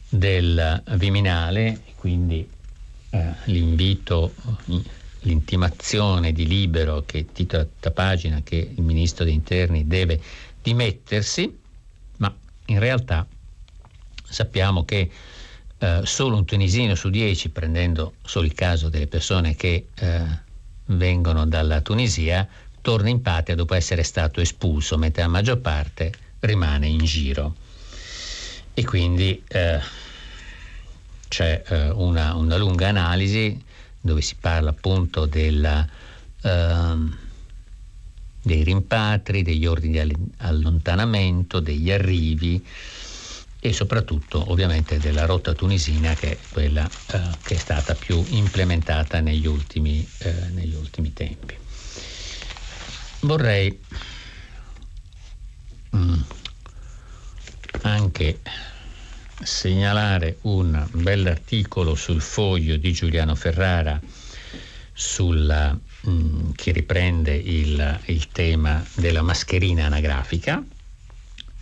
[0.09, 2.47] del Viminale, quindi
[3.11, 4.35] eh, l'invito,
[5.21, 10.21] l'intimazione di libero che titola da pagina che il ministro degli interni deve
[10.63, 11.57] dimettersi,
[12.19, 12.35] ma
[12.67, 13.27] in realtà
[14.23, 15.11] sappiamo che
[15.79, 20.23] eh, solo un tunisino su dieci, prendendo solo il caso delle persone che eh,
[20.87, 22.47] vengono dalla Tunisia,
[22.81, 27.55] torna in patria dopo essere stato espulso, mentre la maggior parte rimane in giro.
[28.75, 29.81] E quindi eh,
[31.29, 33.61] c'è eh, una, una, lunga analisi
[34.01, 35.87] dove si parla appunto della,
[36.43, 37.17] ehm,
[38.43, 42.65] dei rimpatri, degli ordini di allontanamento, degli arrivi
[43.61, 49.21] e soprattutto ovviamente della rotta tunisina che è quella eh, che è stata più implementata
[49.21, 51.57] negli ultimi, eh, negli ultimi tempi.
[53.21, 53.81] Vorrei
[55.97, 56.21] mm,
[57.83, 58.39] anche
[59.43, 64.01] segnalare un bell'articolo sul foglio di Giuliano Ferrara
[64.93, 70.61] sulla, mh, mm, che riprende il, il, tema della mascherina anagrafica,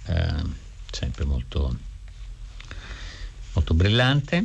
[0.06, 0.42] eh,
[0.90, 1.76] sempre molto,
[3.52, 4.42] molto brillante,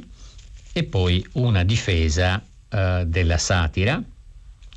[0.73, 4.01] e poi una difesa eh, della satira,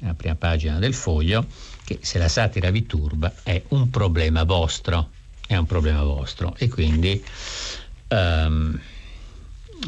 [0.00, 1.46] la prima pagina del foglio,
[1.84, 5.10] che se la satira vi turba è un problema vostro,
[5.46, 6.54] è un problema vostro.
[6.56, 7.22] E quindi
[8.08, 8.80] um,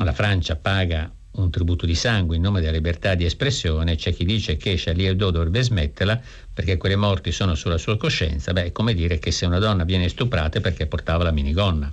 [0.05, 4.25] la Francia paga un tributo di sangue in nome della libertà di espressione, c'è chi
[4.25, 6.21] dice che Charlie Hebdo dovrebbe smetterla
[6.53, 9.85] perché quelle morti sono sulla sua coscienza, beh è come dire che se una donna
[9.85, 11.93] viene stuprata è perché portava la minigonna.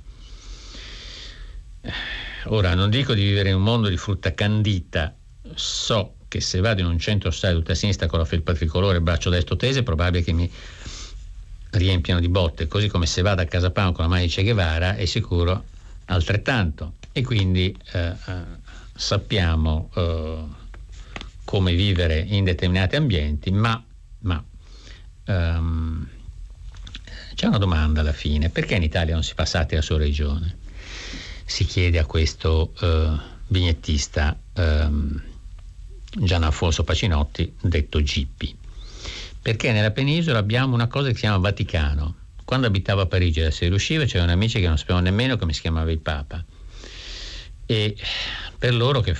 [2.46, 5.14] Ora, non dico di vivere in un mondo di frutta candita,
[5.54, 9.02] so che se vado in un centro sociale tutta sinistra con la felpa tricolore e
[9.02, 10.50] braccio destro teso è probabile che mi
[11.72, 14.44] riempiano di botte, così come se vado a Casa Pound con la mano di Che
[14.44, 15.66] Guevara è sicuro
[16.06, 18.14] altrettanto e quindi eh, eh,
[18.96, 20.44] sappiamo eh,
[21.44, 23.82] come vivere in determinati ambienti, ma,
[24.20, 24.44] ma
[25.26, 26.08] um,
[27.36, 30.58] c'è una domanda alla fine, perché in Italia non si fa satira sulla regione?
[31.46, 35.22] Si chiede a questo uh, vignettista um,
[36.16, 38.56] Gian Alfonso Pacinotti, detto Gippi.
[39.42, 43.52] Perché nella penisola abbiamo una cosa che si chiama Vaticano, quando abitavo a Parigi e
[43.52, 46.44] se riusciva c'erano amici che non sapevano nemmeno come si chiamava il Papa
[47.66, 47.96] e
[48.58, 49.16] per loro che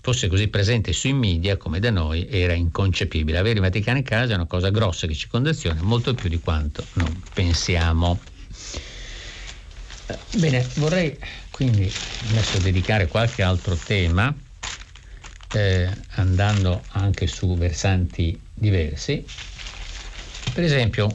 [0.00, 3.38] fosse così presente sui media come da noi era inconcepibile.
[3.38, 6.38] Avere il Vaticano in casa è una cosa grossa che ci condiziona molto più di
[6.38, 8.18] quanto non pensiamo.
[10.36, 11.18] Bene, vorrei
[11.50, 11.90] quindi
[12.30, 14.34] adesso dedicare qualche altro tema,
[15.52, 19.22] eh, andando anche su versanti diversi.
[20.54, 21.14] Per esempio,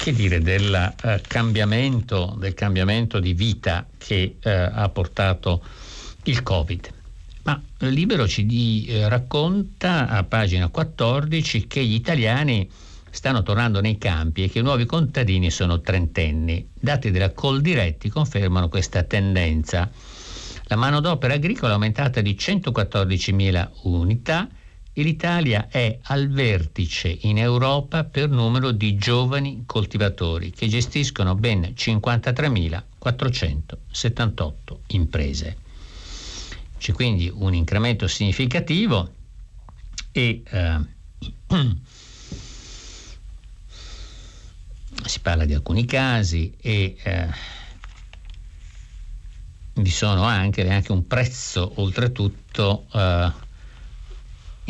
[0.00, 5.62] che dire del, uh, cambiamento, del cambiamento di vita che uh, ha portato
[6.24, 6.88] il Covid.
[7.42, 12.66] Ma Libero ci uh, racconta a pagina 14 che gli italiani
[13.10, 16.66] stanno tornando nei campi e che i nuovi contadini sono trentenni.
[16.72, 19.90] Dati della Coldiretti confermano questa tendenza.
[20.64, 24.48] La manodopera agricola è aumentata di 114.000 unità
[25.00, 31.72] e l'Italia è al vertice in Europa per numero di giovani coltivatori che gestiscono ben
[31.74, 34.52] 53.478
[34.88, 35.56] imprese.
[36.76, 39.14] C'è quindi un incremento significativo
[40.12, 40.78] e eh,
[45.04, 47.28] si parla di alcuni casi e eh,
[49.74, 53.48] vi sono anche, anche un prezzo oltretutto eh,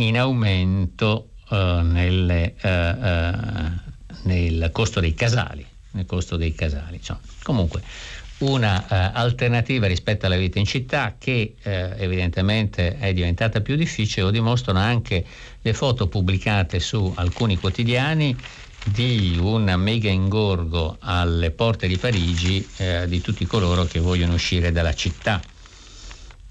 [0.09, 5.67] in aumento uh, nelle, uh, uh, nel costo dei casali.
[5.93, 7.21] Nel costo dei casali insomma.
[7.43, 7.83] Comunque
[8.39, 14.79] una alternativa rispetto alla vita in città che evidentemente è diventata più difficile, lo dimostrano
[14.79, 15.23] anche
[15.61, 18.35] le foto pubblicate su alcuni quotidiani
[18.85, 24.73] di un mega ingorgo alle porte di Parigi eh, di tutti coloro che vogliono uscire
[24.73, 25.41] dalla città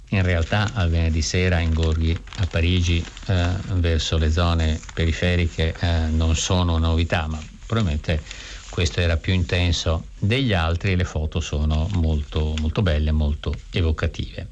[0.10, 6.36] in realtà al venerdì sera ingorghi a Parigi eh, verso le zone periferiche eh, non
[6.36, 8.22] sono novità, ma probabilmente
[8.70, 14.48] questo era più intenso degli altri e le foto sono molto, molto belle, molto evocative.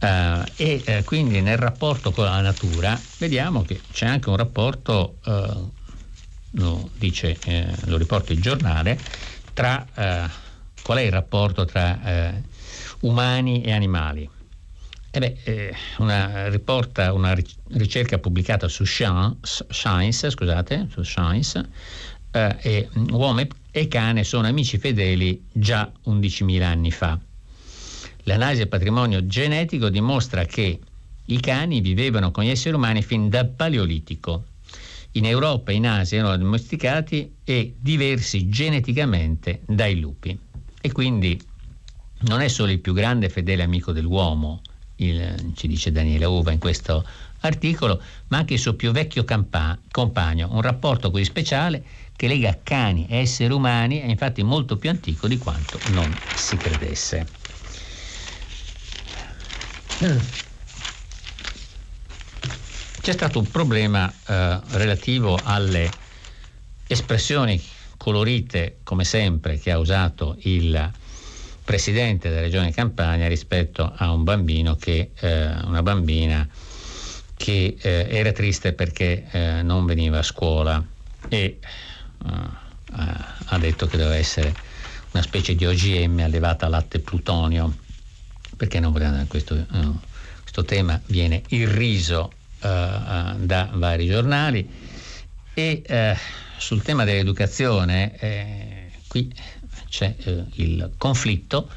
[0.00, 5.16] Uh, e uh, quindi nel rapporto con la natura vediamo che c'è anche un rapporto
[5.24, 5.70] uh,
[6.54, 8.98] lo, dice, eh, lo riporta il giornale,
[9.52, 10.28] tra eh,
[10.82, 12.42] qual è il rapporto tra eh,
[13.00, 14.28] umani e animali.
[15.16, 17.36] Eh beh, eh, una, riporta una
[17.68, 21.68] ricerca pubblicata su Science, scusate, su Science
[22.32, 27.16] eh, e uomo e cane sono amici fedeli già 11.000 anni fa.
[28.24, 30.80] L'analisi del patrimonio genetico dimostra che
[31.26, 34.46] i cani vivevano con gli esseri umani fin dal Paleolitico.
[35.12, 40.36] In Europa e in Asia erano domesticati e diversi geneticamente dai lupi.
[40.80, 41.40] E quindi
[42.22, 44.60] non è solo il più grande fedele amico dell'uomo,
[44.96, 47.04] il, ci dice Daniele Uva in questo
[47.40, 51.84] articolo, ma anche il suo più vecchio campa- compagno, un rapporto così speciale
[52.16, 56.58] che lega cani e esseri umani è infatti molto più antico di quanto non si
[56.58, 57.26] credesse.
[63.00, 65.90] C'è stato un problema eh, relativo alle
[66.86, 67.60] espressioni
[67.96, 70.92] colorite, come sempre, che ha usato il
[71.64, 76.46] presidente della regione Campania rispetto a un bambino che, eh, una bambina
[77.36, 80.84] che eh, era triste perché eh, non veniva a scuola
[81.28, 81.58] e eh,
[83.46, 84.54] ha detto che doveva essere
[85.12, 87.76] una specie di OGM allevata a latte plutonio
[88.56, 89.98] perché non voleva questo, uh,
[90.42, 91.00] questo tema.
[91.06, 92.68] Viene irriso uh,
[93.38, 94.68] da vari giornali
[95.54, 95.82] e
[96.56, 99.32] sul tema dell'educazione eh, qui
[99.94, 100.16] c'è
[100.54, 101.68] il conflitto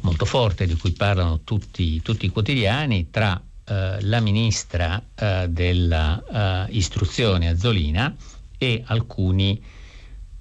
[0.00, 5.02] molto forte di cui parlano tutti, tutti i quotidiani tra la ministra
[5.48, 8.14] dell'istruzione Azzolina
[8.58, 9.62] e alcuni,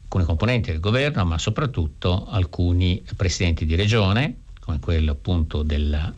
[0.04, 6.12] alcuni componenti del governo, ma soprattutto alcuni presidenti di regione, come quello appunto della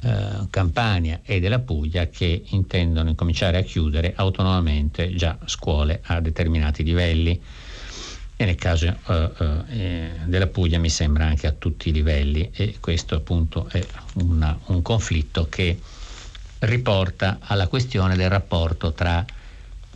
[0.00, 6.82] eh, Campania e della Puglia, che intendono incominciare a chiudere autonomamente già scuole a determinati
[6.82, 7.40] livelli.
[8.42, 9.30] E nel caso eh,
[9.68, 13.80] eh, della Puglia mi sembra anche a tutti i livelli e questo appunto è
[14.14, 15.78] una, un conflitto che
[16.58, 19.24] riporta alla questione del rapporto tra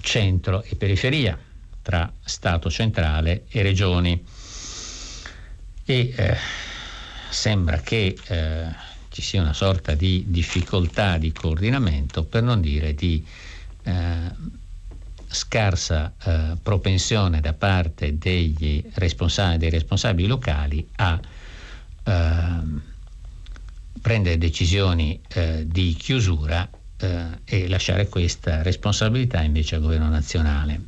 [0.00, 1.36] centro e periferia,
[1.82, 4.24] tra Stato centrale e regioni.
[5.84, 6.36] E eh,
[7.28, 8.66] sembra che eh,
[9.08, 13.26] ci sia una sorta di difficoltà di coordinamento, per non dire di
[13.82, 14.30] eh,
[15.28, 21.20] scarsa eh, propensione da parte degli responsabili, dei responsabili locali a
[22.04, 22.82] ehm,
[24.00, 26.68] prendere decisioni eh, di chiusura
[26.98, 30.80] eh, e lasciare questa responsabilità invece al governo nazionale.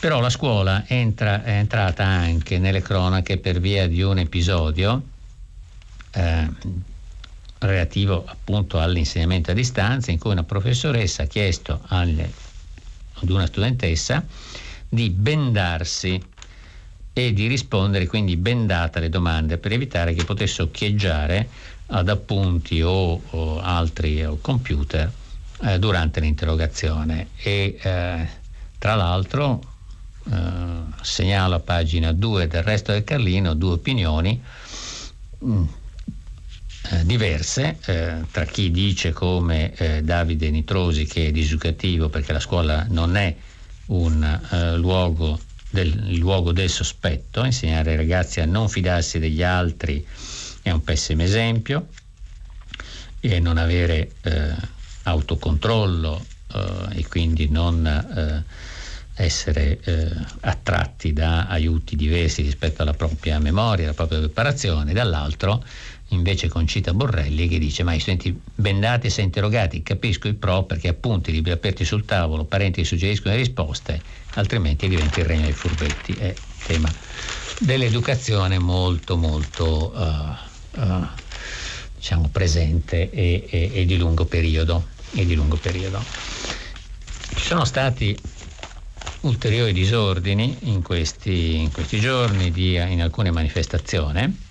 [0.00, 5.02] Però la scuola entra, è entrata anche nelle cronache per via di un episodio
[6.12, 6.48] eh,
[7.60, 12.30] relativo appunto all'insegnamento a distanza in cui una professoressa ha chiesto alle,
[13.14, 14.24] ad una studentessa
[14.88, 16.20] di bendarsi
[17.12, 21.48] e di rispondere quindi bendata alle domande per evitare che potesse occhieggiare
[21.86, 25.10] ad appunti o, o altri o computer
[25.62, 27.28] eh, durante l'interrogazione.
[27.36, 28.28] E eh,
[28.78, 29.60] tra l'altro
[30.30, 30.38] eh,
[31.02, 34.40] segnalo a pagina 2 del resto del Carlino due opinioni
[35.38, 35.64] mh, mm,
[36.82, 42.40] eh, diverse eh, tra chi dice come eh, Davide Nitrosi che è diseducativo perché la
[42.40, 43.34] scuola non è
[43.86, 45.38] un luogo
[45.70, 50.04] del, luogo del sospetto, insegnare ai ragazzi a non fidarsi degli altri
[50.62, 51.88] è un pessimo esempio
[53.20, 54.54] e non avere eh,
[55.04, 56.24] autocontrollo
[56.54, 58.44] eh, e quindi non eh,
[59.14, 60.10] essere eh,
[60.40, 65.62] attratti da aiuti diversi rispetto alla propria memoria, alla propria preparazione, dall'altro
[66.10, 70.88] invece Concita Borrelli che dice ma i studenti bendati e interrogati capisco i pro perché
[70.88, 74.00] appunti libri aperti sul tavolo, parenti suggeriscono le risposte,
[74.34, 76.12] altrimenti diventa il regno dei furbetti.
[76.12, 76.34] È
[76.66, 76.92] tema
[77.58, 81.06] dell'educazione molto molto uh, uh,
[81.96, 86.02] diciamo presente e, e, e, di lungo periodo, e di lungo periodo.
[87.34, 88.16] Ci sono stati
[89.20, 94.48] ulteriori disordini in questi, in questi giorni di, in alcune manifestazioni,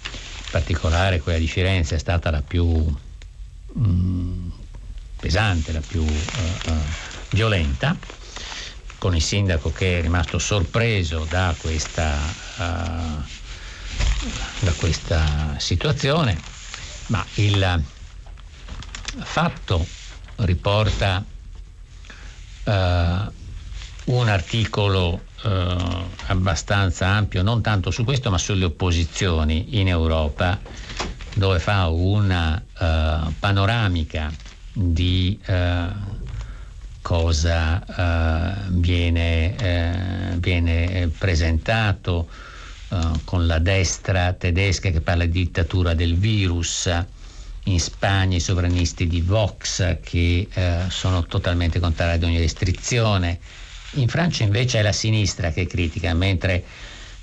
[0.49, 4.49] particolare quella di Firenze è stata la più mh, mm,
[5.19, 6.81] pesante, la più uh, uh,
[7.29, 7.95] violenta,
[8.97, 13.23] con il sindaco che è rimasto sorpreso da questa, uh,
[14.59, 16.37] da questa situazione,
[17.07, 17.83] ma il
[19.21, 19.85] fatto
[20.37, 21.23] riporta
[24.05, 25.77] un articolo eh,
[26.27, 30.59] abbastanza ampio, non tanto su questo, ma sulle opposizioni in Europa,
[31.35, 34.31] dove fa una uh, panoramica
[34.73, 35.53] di uh,
[37.01, 37.83] cosa
[38.67, 39.55] uh, viene,
[40.33, 42.27] uh, viene, presentato
[43.23, 46.89] con la destra tedesca che parla di dittatura del virus,
[47.65, 50.47] in Spagna i sovranisti di Vox che
[50.87, 53.39] sono totalmente contrari ad ogni restrizione,
[53.93, 56.63] in Francia invece è la sinistra che critica, mentre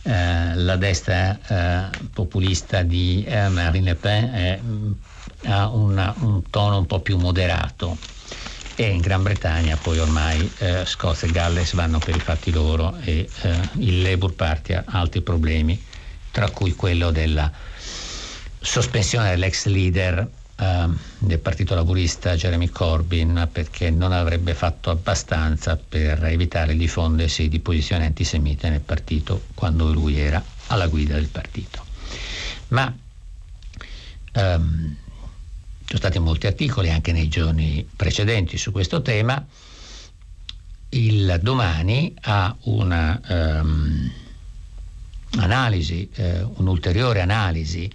[0.07, 4.61] la destra populista di Marine Le Pen è,
[5.47, 7.97] ha una, un tono un po' più moderato.
[8.79, 12.95] E in Gran Bretagna poi ormai eh, Scozia e Galles vanno per i fatti loro
[13.03, 15.83] e eh, il Labour Party ha altri problemi,
[16.31, 17.51] tra cui quello della
[18.61, 20.89] sospensione dell'ex leader eh,
[21.19, 27.61] del Partito Laburista Jeremy Corbyn perché non avrebbe fatto abbastanza per evitare il diffondersi di
[27.61, 31.85] posizioni antisemite nel partito quando lui era alla guida del partito.
[32.69, 32.93] Ma
[34.33, 34.97] ehm,
[35.85, 39.45] sono stati molti articoli anche nei giorni precedenti su questo tema.
[40.89, 44.11] Il domani ha una um,
[45.39, 47.91] analisi, eh, un'ulteriore analisi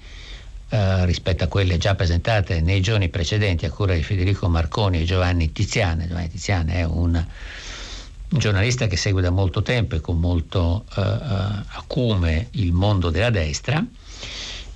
[0.74, 5.04] eh, rispetto a quelle già presentate nei giorni precedenti a cura di Federico Marconi e
[5.04, 6.08] Giovanni Tiziane.
[6.08, 7.26] Giovanni Tiziane è un
[8.30, 13.30] giornalista che segue da molto tempo e con molto eh, eh acume il mondo della
[13.30, 13.86] destra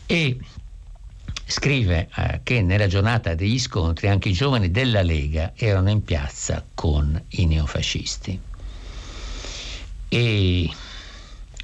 [0.06, 0.38] e
[1.46, 6.62] scrive eh, che nella giornata degli scontri anche i giovani della Lega erano in piazza
[6.74, 8.38] con i neofascisti.
[10.10, 10.70] E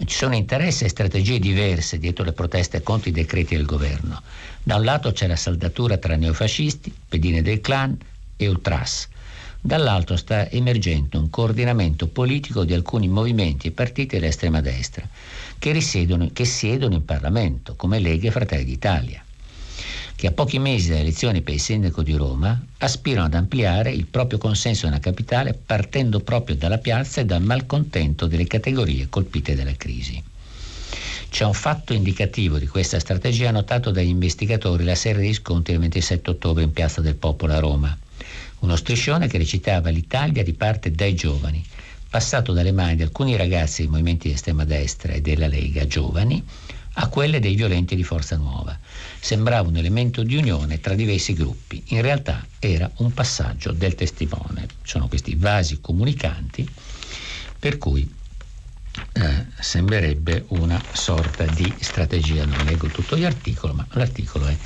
[0.05, 4.21] ci sono interessi e strategie diverse dietro le proteste contro i decreti del governo.
[4.63, 7.97] Da un lato c'è la saldatura tra neofascisti, pedine del clan
[8.35, 9.07] e ultras.
[9.59, 15.07] Dall'altro sta emergendo un coordinamento politico di alcuni movimenti e partiti dell'estrema destra
[15.59, 15.71] che,
[16.33, 19.23] che siedono in Parlamento, come Lega e Fratelli d'Italia
[20.21, 24.05] che a pochi mesi dalle elezioni per il sindaco di Roma aspirano ad ampliare il
[24.05, 29.73] proprio consenso nella capitale partendo proprio dalla piazza e dal malcontento delle categorie colpite dalla
[29.75, 30.21] crisi.
[31.27, 35.81] C'è un fatto indicativo di questa strategia notato dagli investigatori la serie di scontri del
[35.81, 37.97] 27 ottobre in Piazza del Popolo a Roma.
[38.59, 41.65] Uno striscione che recitava l'Italia riparte dai giovani,
[42.07, 46.45] passato dalle mani di alcuni ragazzi dei movimenti di estrema destra e della Lega giovani
[46.93, 48.77] a quelle dei violenti di Forza Nuova.
[49.23, 54.65] Sembrava un elemento di unione tra diversi gruppi, in realtà era un passaggio del testimone.
[54.83, 56.67] Sono questi vasi comunicanti
[57.59, 58.11] per cui
[59.13, 62.45] eh, sembrerebbe una sorta di strategia.
[62.45, 64.57] Non leggo tutto l'articolo, ma l'articolo è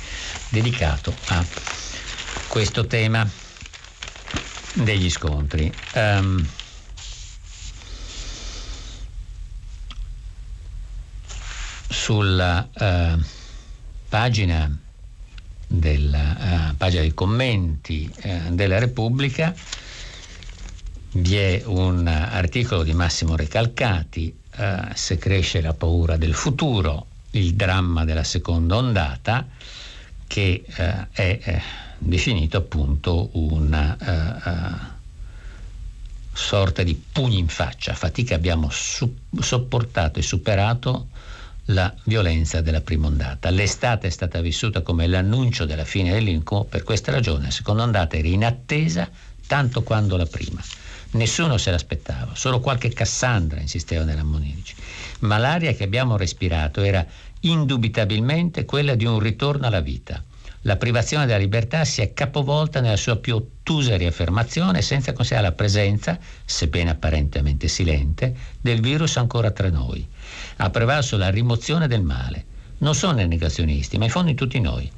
[0.48, 1.44] dedicato a
[2.48, 3.28] questo tema
[4.72, 5.70] degli scontri.
[5.94, 6.48] Um,
[11.88, 13.35] sulla uh,
[14.16, 14.74] pagina,
[15.66, 19.54] della, uh, pagina dei commenti uh, della Repubblica
[21.10, 24.34] vi è un articolo di Massimo Recalcati,
[24.94, 29.46] Se cresce la paura del futuro, il dramma della seconda ondata,
[30.26, 31.62] che è
[31.98, 34.98] definito appunto una
[36.32, 41.08] sorta di pugni in faccia, fatica abbiamo su- sopportato e superato
[41.66, 43.50] la violenza della prima ondata.
[43.50, 48.16] L'estate è stata vissuta come l'annuncio della fine dell'incubo, per questa ragione la seconda ondata
[48.16, 49.08] era in attesa
[49.46, 50.62] tanto quanto la prima.
[51.12, 54.74] Nessuno se l'aspettava, solo qualche Cassandra insisteva nell'ammonirci.
[55.20, 57.04] Ma l'aria che abbiamo respirato era
[57.40, 60.22] indubitabilmente quella di un ritorno alla vita.
[60.62, 65.54] La privazione della libertà si è capovolta nella sua più ottusa riaffermazione senza considerare la
[65.54, 70.06] presenza, sebbene apparentemente silente, del virus ancora tra noi
[70.56, 72.44] ha prevalso la rimozione del male.
[72.78, 74.90] Non sono i negazionisti, ma in fondo in tutti noi.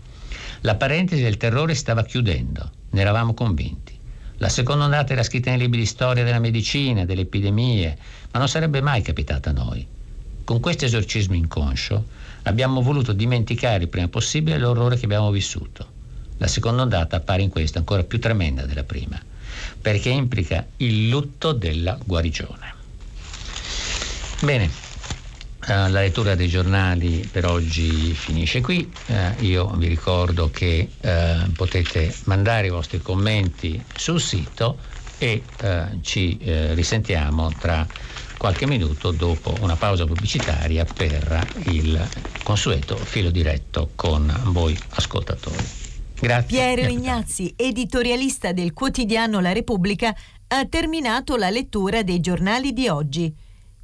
[0.63, 3.97] La parentesi del terrore stava chiudendo, ne eravamo convinti.
[4.39, 7.97] La seconda ondata era scritta nei libri di storia della medicina, delle epidemie,
[8.31, 9.87] ma non sarebbe mai capitata a noi.
[10.45, 12.07] Con questo esorcismo inconscio
[12.45, 15.97] abbiamo voluto dimenticare il prima possibile l'orrore che abbiamo vissuto.
[16.39, 19.21] La seconda ondata appare in questo ancora più tremenda della prima,
[19.81, 22.75] perché implica il lutto della guarigione.
[24.41, 24.71] Bene,
[25.67, 28.91] la lettura dei giornali per oggi finisce qui.
[29.07, 34.79] Uh, io vi ricordo che uh, potete mandare i vostri commenti sul sito
[35.19, 35.43] e
[36.03, 36.39] ci
[36.75, 37.85] risentiamo tra
[38.37, 42.09] qualche minuto dopo una pausa pubblicitaria per il
[42.45, 45.57] consueto filo diretto con voi ascoltatori.
[46.21, 46.47] Grazie.
[46.47, 50.15] Piero Ignazzi, editorialista del quotidiano La Repubblica,
[50.47, 53.35] ha terminato la lettura dei giornali di oggi.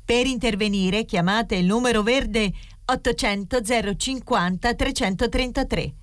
[0.05, 2.52] Per intervenire chiamate il numero verde
[2.84, 3.61] 800
[3.96, 5.94] 050 333.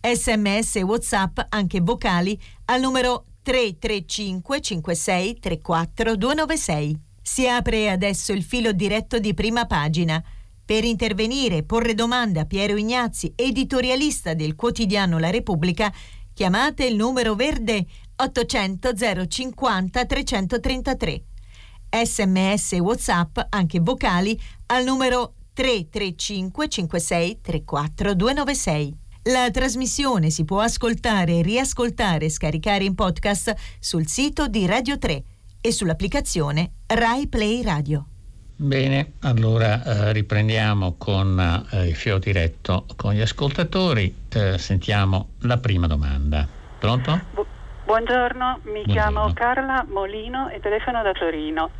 [0.00, 6.98] Sms WhatsApp anche vocali al numero 335 56 34 296.
[7.20, 10.24] Si apre adesso il filo diretto di prima pagina.
[10.64, 15.92] Per intervenire e porre domande a Piero Ignazzi, editorialista del quotidiano La Repubblica,
[16.32, 17.84] chiamate il numero verde
[18.16, 18.92] 800
[19.28, 21.24] 050 333.
[21.92, 28.96] Sms e WhatsApp, anche vocali, al numero 335 56 34 296.
[29.24, 35.22] La trasmissione si può ascoltare, riascoltare e scaricare in podcast sul sito di Radio 3
[35.60, 38.06] e sull'applicazione Rai Play Radio.
[38.56, 44.14] Bene, allora eh, riprendiamo con eh, il filo diretto con gli ascoltatori.
[44.28, 46.48] Eh, sentiamo la prima domanda.
[46.78, 47.20] Pronto?
[47.34, 47.46] Bu-
[47.84, 48.92] buongiorno, mi buongiorno.
[48.92, 51.70] chiamo Carla Molino e telefono da Torino.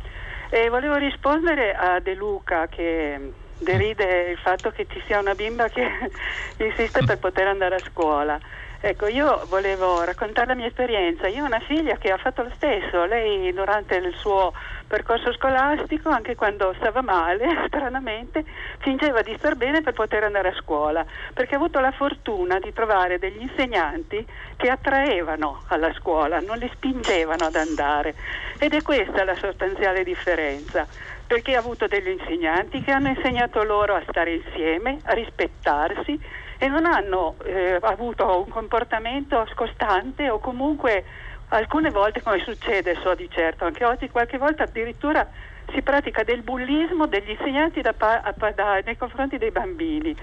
[0.49, 5.67] E volevo rispondere a De Luca che deride il fatto che ci sia una bimba
[5.69, 5.87] che
[6.57, 8.39] insiste per poter andare a scuola.
[8.79, 11.27] Ecco, io volevo raccontare la mia esperienza.
[11.27, 13.05] Io ho una figlia che ha fatto lo stesso.
[13.05, 14.51] Lei durante il suo
[14.93, 18.45] percorso scolastico, anche quando stava male, stranamente,
[18.77, 22.71] fingeva di star bene per poter andare a scuola, perché ha avuto la fortuna di
[22.71, 24.23] trovare degli insegnanti
[24.55, 28.13] che attraevano alla scuola, non li spingevano ad andare.
[28.59, 30.85] Ed è questa la sostanziale differenza
[31.25, 36.19] perché ha avuto degli insegnanti che hanno insegnato loro a stare insieme, a rispettarsi
[36.59, 41.03] e non hanno eh, avuto un comportamento scostante o comunque
[41.49, 45.27] alcune volte come succede, so di certo, anche oggi qualche volta addirittura
[45.71, 50.15] si pratica del bullismo degli insegnanti da, da, nei confronti dei bambini.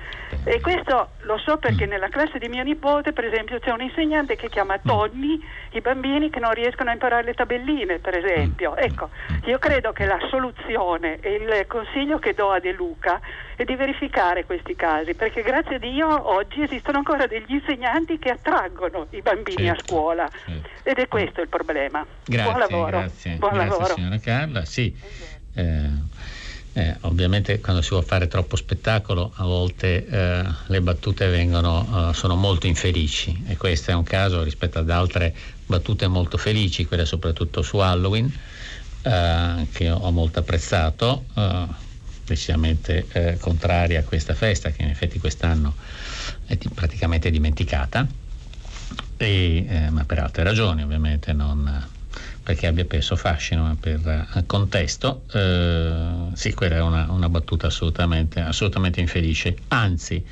[0.45, 4.37] E questo lo so perché nella classe di mio nipote, per esempio, c'è un insegnante
[4.37, 4.87] che chiama mm.
[4.87, 8.73] Tonni i bambini che non riescono a imparare le tabelline, per esempio.
[8.73, 8.79] Mm.
[8.79, 9.11] Ecco,
[9.47, 13.21] io credo che la soluzione e il consiglio che do a De Luca
[13.63, 18.31] è di verificare questi casi, perché grazie a Dio oggi esistono ancora degli insegnanti che
[18.31, 20.31] attraggono i bambini certo, a scuola.
[20.47, 20.69] Certo.
[20.83, 22.05] Ed è questo il problema.
[22.25, 22.99] Grazie, Buon lavoro.
[22.99, 23.95] Grazie, Buon grazie lavoro.
[23.95, 24.65] signora Carla.
[24.65, 24.97] Sì.
[25.55, 25.89] Eh,
[26.73, 32.15] eh, ovviamente quando si vuole fare troppo spettacolo a volte eh, le battute vengono, eh,
[32.15, 35.35] sono molto infelici e questo è un caso rispetto ad altre
[35.67, 38.33] battute molto felici, quelle soprattutto su Halloween
[39.03, 41.25] eh, che ho molto apprezzato,
[42.31, 45.75] eh, decisamente contraria a questa festa che in effetti quest'anno
[46.47, 48.07] è praticamente dimenticata,
[49.17, 51.89] e, ma per altre ragioni ovviamente non
[52.43, 54.01] perché abbia perso fascino, ma per
[54.35, 59.57] uh, contesto, uh, sì, quella è una, una battuta assolutamente, assolutamente, infelice.
[59.69, 60.25] Anzi,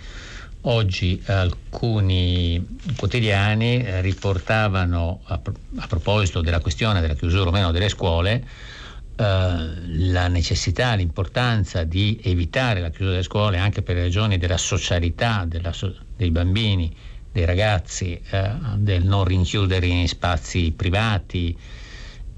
[0.62, 5.40] oggi alcuni quotidiani eh, riportavano, a,
[5.86, 8.44] proposito della questione della chiusura o meno delle scuole,
[9.20, 15.44] la necessità, l'importanza di evitare la chiusura delle scuole anche per le ragioni della socialità
[15.44, 15.74] della,
[16.16, 16.94] dei bambini,
[17.32, 18.20] dei ragazzi,
[18.76, 21.56] del non rinchiudere in spazi privati,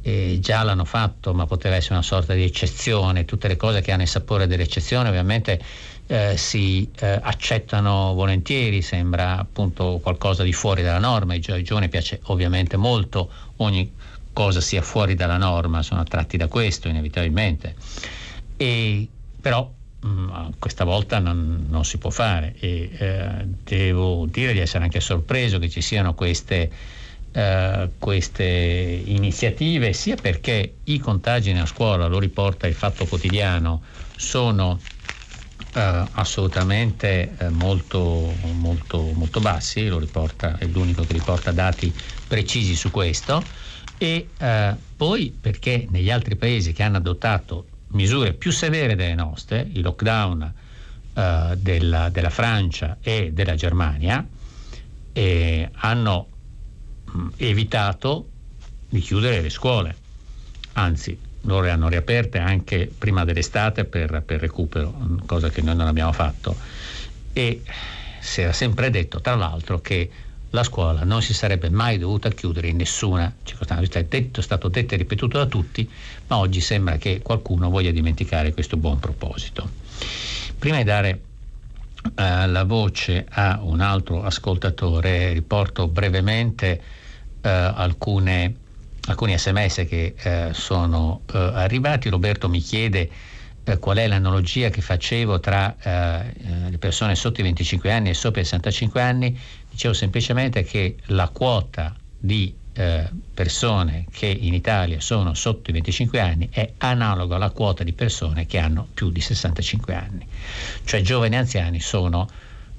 [0.02, 3.92] eh, già l'hanno fatto, ma poteva essere una sorta di eccezione, tutte le cose che
[3.92, 5.60] hanno il sapore dell'eccezione ovviamente
[6.06, 12.20] eh, si eh, accettano volentieri, sembra appunto qualcosa di fuori dalla norma, ai giovani piace
[12.24, 13.92] ovviamente molto ogni
[14.32, 17.74] cosa sia fuori dalla norma, sono attratti da questo inevitabilmente,
[18.56, 19.08] e,
[19.40, 19.70] però
[20.00, 22.54] mh, mm, questa volta non, non, si può fare.
[22.58, 26.70] E eh, devo dire di essere anche sorpreso che ci siano queste
[27.32, 33.82] eh, queste iniziative sia perché i contagi nella scuola, lo riporta il Fatto Quotidiano,
[34.16, 34.80] sono
[35.74, 41.92] eh, assolutamente eh, molto, molto, molto bassi, lo riporta, è l'unico che riporta dati
[42.26, 43.42] precisi su questo,
[44.02, 49.68] e eh, poi perché negli altri paesi che hanno adottato misure più severe delle nostre,
[49.74, 50.54] i lockdown
[51.12, 54.26] eh, della, della, Francia e della Germania,
[55.12, 56.28] hanno
[57.36, 58.28] evitato
[58.88, 59.94] di chiudere le scuole,
[60.74, 64.94] anzi loro le hanno riaperte anche prima dell'estate per, per recupero,
[65.26, 66.56] cosa che noi non abbiamo fatto.
[67.34, 67.60] E
[68.18, 70.10] si era sempre detto, tra l'altro, che
[70.50, 73.98] la scuola non si sarebbe mai dovuta chiudere in nessuna circostanza.
[73.98, 75.88] È, detto, è stato detto e ripetuto da tutti,
[76.26, 79.68] ma oggi sembra che qualcuno voglia dimenticare questo buon proposito.
[80.58, 81.20] Prima di dare
[82.02, 86.98] uh, la voce a un altro ascoltatore, riporto brevemente
[87.42, 88.54] eh, alcune,
[89.06, 92.08] alcuni sms che eh, sono eh, arrivati.
[92.08, 93.10] Roberto mi chiede
[93.64, 98.14] eh, qual è l'analogia che facevo tra eh, le persone sotto i 25 anni e
[98.14, 99.38] sopra i 65 anni.
[99.80, 102.54] Dicevo semplicemente che la quota di
[103.32, 108.44] persone che in Italia sono sotto i 25 anni è analoga alla quota di persone
[108.44, 110.26] che hanno più di 65 anni.
[110.84, 112.28] Cioè giovani e anziani sono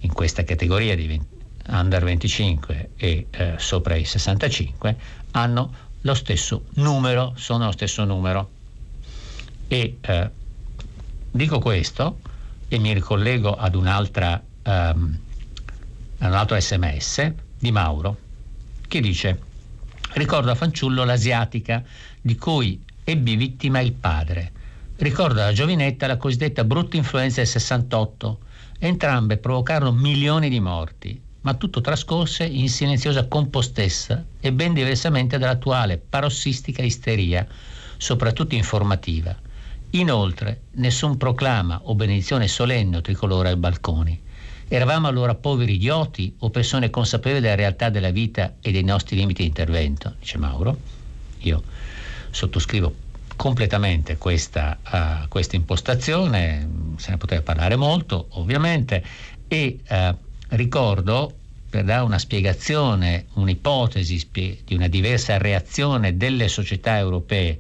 [0.02, 1.26] in questa categoria di 20,
[1.70, 4.96] under 25 e eh, sopra i 65
[5.32, 8.48] hanno lo stesso numero, sono lo stesso numero.
[9.68, 10.30] E eh,
[11.32, 12.20] dico questo
[12.68, 15.18] e mi ricollego ad un'altra, um,
[16.28, 18.18] un altro sms di Mauro
[18.88, 19.40] che dice
[20.14, 21.84] ricordo a fanciullo l'asiatica
[22.22, 24.52] di cui ebbi vittima il padre.
[24.98, 28.40] Ricordo alla giovinetta la cosiddetta brutta influenza del 68.
[28.78, 35.98] Entrambe provocarono milioni di morti, ma tutto trascorse in silenziosa compostezza e ben diversamente dall'attuale
[35.98, 37.48] parossistica isteria,
[37.98, 39.36] soprattutto informativa.
[39.92, 44.22] Inoltre, nessun proclama o benedizione solenne o tricolore ai balconi.
[44.74, 49.42] Eravamo allora poveri idioti o persone consapevoli della realtà della vita e dei nostri limiti
[49.42, 50.78] di intervento, dice Mauro.
[51.40, 51.62] Io
[52.30, 52.96] sottoscrivo
[53.36, 59.04] completamente questa, uh, questa impostazione, se ne poteva parlare molto ovviamente,
[59.46, 60.16] e uh,
[60.56, 61.36] ricordo
[61.70, 67.60] per dare una spiegazione, un'ipotesi spie- di una diversa reazione delle società europee,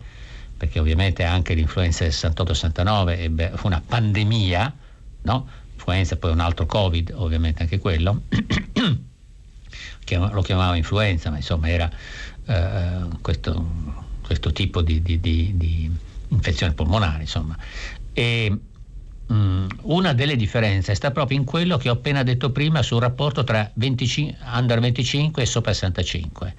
[0.55, 4.75] perché ovviamente anche l'influenza del 68-69 fu una pandemia,
[5.23, 5.59] no?
[5.81, 8.21] Influenza poi un altro Covid, ovviamente anche quello,
[10.31, 11.89] lo chiamava influenza, ma insomma era
[12.45, 13.67] uh, questo,
[14.21, 15.91] questo, tipo di, di, di, di
[16.27, 17.57] infezione polmonare, insomma.
[18.13, 18.59] E,
[19.31, 23.45] Mm, una delle differenze sta proprio in quello che ho appena detto prima sul rapporto
[23.45, 26.55] tra 25, under 25 e sopra 65.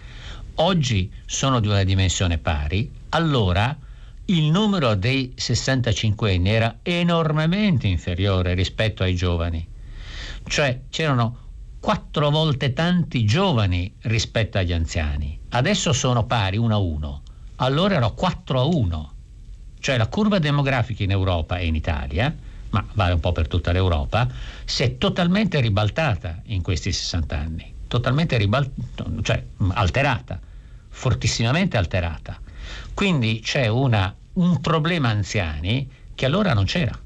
[0.54, 3.76] Oggi sono di una dimensione pari, allora
[4.26, 9.66] il numero dei 65 anni era enormemente inferiore rispetto ai giovani.
[10.44, 11.38] Cioè c'erano
[11.80, 15.38] quattro volte tanti giovani rispetto agli anziani.
[15.50, 17.22] Adesso sono pari 1 a 1.
[17.56, 19.12] Allora erano 4 a 1.
[19.80, 22.34] Cioè la curva demografica in Europa e in Italia
[22.72, 24.28] ma vale un po' per tutta l'Europa,
[24.64, 30.40] si è totalmente ribaltata in questi 60 anni, totalmente ribaltata, cioè alterata,
[30.88, 32.40] fortissimamente alterata.
[32.94, 36.98] Quindi c'è una, un problema anziani che allora non c'era,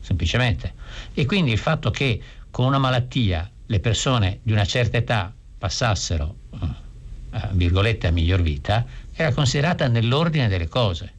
[0.00, 0.74] semplicemente.
[1.12, 2.20] E quindi il fatto che
[2.50, 8.84] con una malattia le persone di una certa età passassero, eh, virgolette, a miglior vita,
[9.12, 11.12] era considerata nell'ordine delle cose.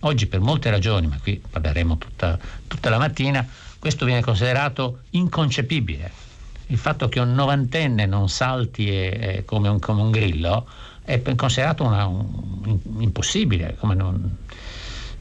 [0.00, 3.46] Oggi per molte ragioni, ma qui parleremo tutta, tutta la mattina,
[3.78, 6.24] questo viene considerato inconcepibile.
[6.68, 10.66] Il fatto che un novantenne non salti e, e come, un, come, un, grillo
[11.06, 13.76] è considerato una, un, impossibile.
[13.80, 14.36] Non,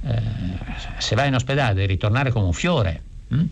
[0.02, 0.22] eh,
[0.98, 3.44] se vai in ospedale devi ritornare come un fiore, hm?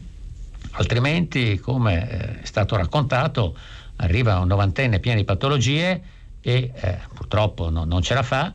[0.71, 3.55] altrimenti, come eh, è stato raccontato,
[3.97, 6.01] arriva un novantenne pieno di patologie
[6.41, 8.53] e eh, purtroppo no, non ce la fa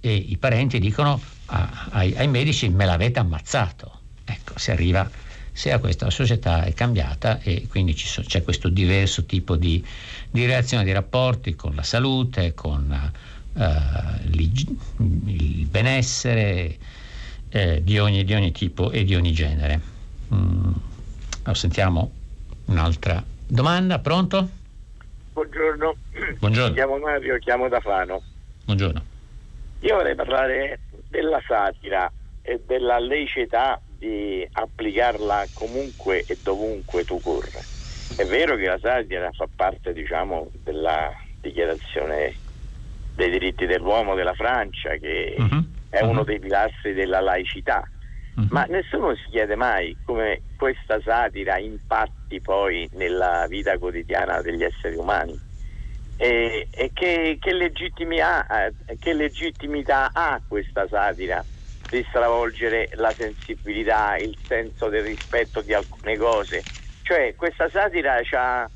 [0.00, 4.00] e i parenti dicono a, ai, ai, medici me l'avete ammazzato.
[4.24, 5.08] Ecco, si arriva,
[5.52, 9.84] se a questa società è cambiata e quindi so, c'è questo diverso tipo di,
[10.30, 13.12] di, reazione, di rapporti con la salute, con
[13.52, 13.60] uh,
[14.30, 16.76] il benessere
[17.50, 19.80] eh, di, ogni, di, ogni, tipo e di ogni genere.
[20.32, 20.72] Mm.
[21.42, 22.10] Allora, sentiamo
[22.66, 24.48] un'altra domanda, pronto?
[25.32, 25.96] Buongiorno.
[26.38, 26.68] Buongiorno.
[26.68, 28.22] Mi chiamo Mario, chiamo da Fano.
[28.64, 29.02] Buongiorno.
[29.80, 32.10] Io vorrei parlare della satira
[32.42, 37.77] e della laicità di applicarla comunque e dovunque tu corre.
[38.16, 42.34] È vero che la satira fa parte, diciamo, della dichiarazione
[43.14, 45.64] dei diritti dell'uomo della Francia, che uh-huh.
[45.88, 46.24] è uno uh-huh.
[46.24, 47.82] dei pilastri della laicità.
[48.36, 48.46] Uh-huh.
[48.50, 54.96] Ma nessuno si chiede mai come questa satira impatti poi nella vita quotidiana degli esseri
[54.96, 55.46] umani
[56.20, 61.44] e, e che, che, legittimità, eh, che, legittimità, ha questa satira
[61.88, 66.62] di stravolgere la sensibilità, il senso del rispetto di alcune cose?
[67.08, 68.68] Cioè questa satira ha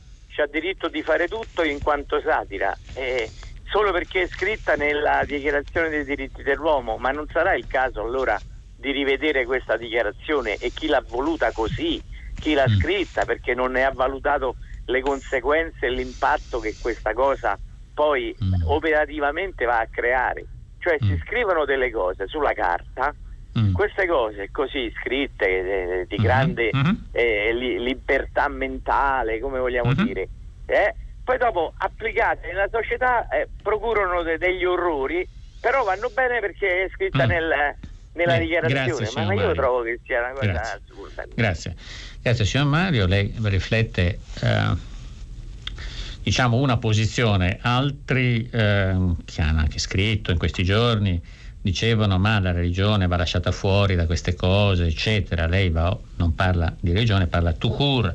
[0.51, 2.75] diritto di fare tutto in quanto satira.
[2.95, 3.31] E,
[3.65, 8.41] solo perché è scritta nella dichiarazione dei diritti dell'uomo, ma non sarà il caso allora
[8.75, 12.03] di rivedere questa dichiarazione e chi l'ha voluta così,
[12.35, 12.79] chi l'ha mm.
[12.79, 14.57] scritta perché non ne ha valutato
[14.87, 17.59] le conseguenze e l'impatto che questa cosa
[17.93, 18.63] poi mm.
[18.65, 20.47] operativamente va a creare.
[20.79, 21.07] Cioè mm.
[21.07, 23.15] si scrivono delle cose sulla carta,
[23.59, 23.73] mm.
[23.73, 26.25] queste cose così scritte eh, di mm-hmm.
[26.25, 26.95] grande mm-hmm.
[27.13, 30.07] eh, li, libertà mentale, come vogliamo mm-hmm.
[30.07, 30.29] dire,
[30.67, 30.95] eh,
[31.25, 35.27] poi dopo applicate nella società eh, procurano de- degli orrori,
[35.61, 37.29] però vanno bene perché è scritta mm.
[37.29, 37.77] nel,
[38.15, 39.55] nella dichiarazione, grazie, ma io Mario.
[39.55, 40.81] trovo che sia una cosa grazie.
[40.85, 41.25] assurda.
[41.35, 41.77] Grazie.
[42.23, 44.77] Grazie signor Mario, lei riflette eh,
[46.23, 51.21] diciamo una posizione, altri eh, che hanno anche scritto in questi giorni
[51.63, 56.75] dicevano ma la religione va lasciata fuori da queste cose eccetera, lei va, non parla
[56.79, 58.15] di religione, parla court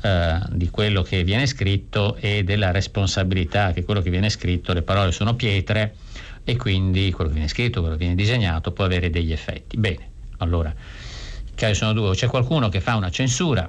[0.00, 4.82] eh, di quello che viene scritto e della responsabilità che quello che viene scritto, le
[4.82, 5.96] parole sono pietre
[6.44, 9.76] e quindi quello che viene scritto, quello che viene disegnato può avere degli effetti.
[9.76, 13.68] Bene, allora, i casi sono due, c'è qualcuno che fa una censura,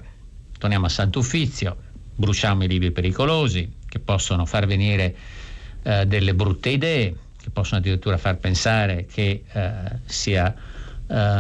[0.60, 1.76] torniamo a Sant'Uffizio,
[2.14, 5.16] bruciamo i libri pericolosi che possono far venire
[5.82, 7.16] eh, delle brutte idee,
[7.48, 9.72] che possono addirittura far pensare che eh,
[10.06, 10.54] sia,
[11.08, 11.40] eh,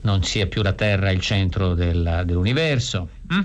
[0.00, 3.40] non sia più la Terra il centro della, dell'universo hm?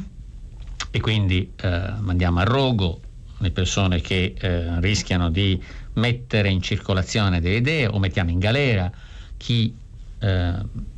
[0.89, 3.01] e quindi eh, mandiamo a rogo
[3.37, 5.61] le persone che eh, rischiano di
[5.93, 8.91] mettere in circolazione delle idee o mettiamo in galera
[9.37, 9.75] chi
[10.17, 10.53] eh,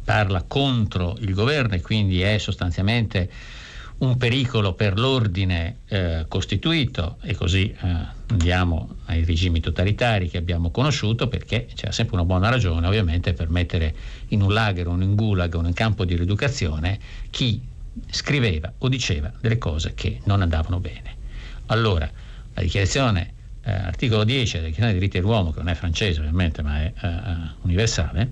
[0.05, 3.29] parla contro il governo e quindi è sostanzialmente
[3.99, 10.69] un pericolo per l'ordine eh, costituito e così eh, andiamo ai regimi totalitari che abbiamo
[10.69, 13.95] conosciuto perché c'è sempre una buona ragione ovviamente per mettere
[14.29, 16.99] in un lager o in un gulag un campo di rieducazione
[17.31, 17.59] chi
[18.11, 21.15] scriveva o diceva delle cose che non andavano bene.
[21.67, 22.09] Allora,
[22.53, 23.33] la dichiarazione,
[23.63, 26.93] eh, articolo 10 della dichiarazione dei diritti dell'uomo, che non è francese ovviamente ma è
[27.01, 28.29] eh, eh universale,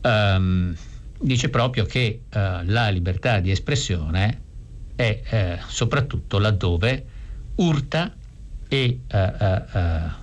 [0.00, 0.76] ehm,
[1.20, 4.48] dice proprio che eh, la libertà di espressione
[5.00, 7.04] è eh, soprattutto laddove
[7.56, 8.14] urta
[8.68, 10.18] e eh, eh, eh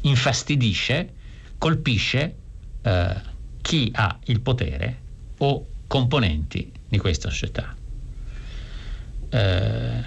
[0.00, 1.12] infastidisce,
[1.56, 2.34] colpisce
[2.82, 3.14] eh,
[3.60, 4.98] chi ha il potere
[5.38, 7.72] o componenti di questa società.
[9.28, 10.02] Eh,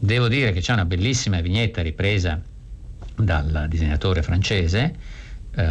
[0.00, 2.40] devo dire che c'è una bellissima vignetta ripresa
[3.16, 5.22] dal disegnatore francese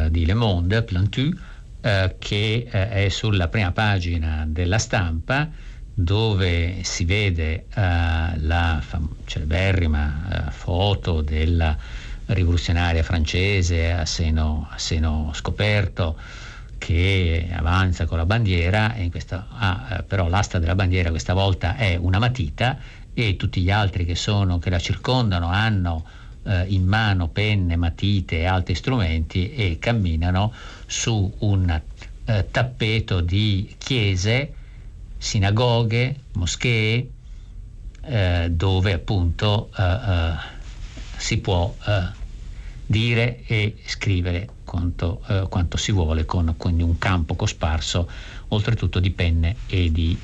[0.10, 1.30] di Le Monde, Plantu,
[1.82, 5.49] che è sulla prima pagina della stampa
[5.94, 7.80] dove si vede uh,
[8.39, 11.78] la fam- celeberrima uh, foto della
[12.26, 16.18] rivoluzionaria francese a seno, a seno, scoperto
[16.80, 21.76] che avanza con la bandiera e questa, ah, uh, però l'asta della bandiera questa volta
[21.76, 22.80] è una matita
[23.14, 26.06] e tutti gli altri che, sono, che la circondano hanno
[26.68, 30.54] in mano penne, matite e altri strumenti e camminano
[30.86, 31.82] su un
[32.52, 34.54] tappeto di chiese
[35.24, 37.09] sinagoghe, moschee,
[38.01, 40.34] eh, dove appunto eh, eh,
[41.15, 42.07] si può eh,
[42.86, 48.09] dire e scrivere quanto, eh, quanto si vuole con quindi un campo cosparso
[48.49, 50.15] oltretutto di penne e di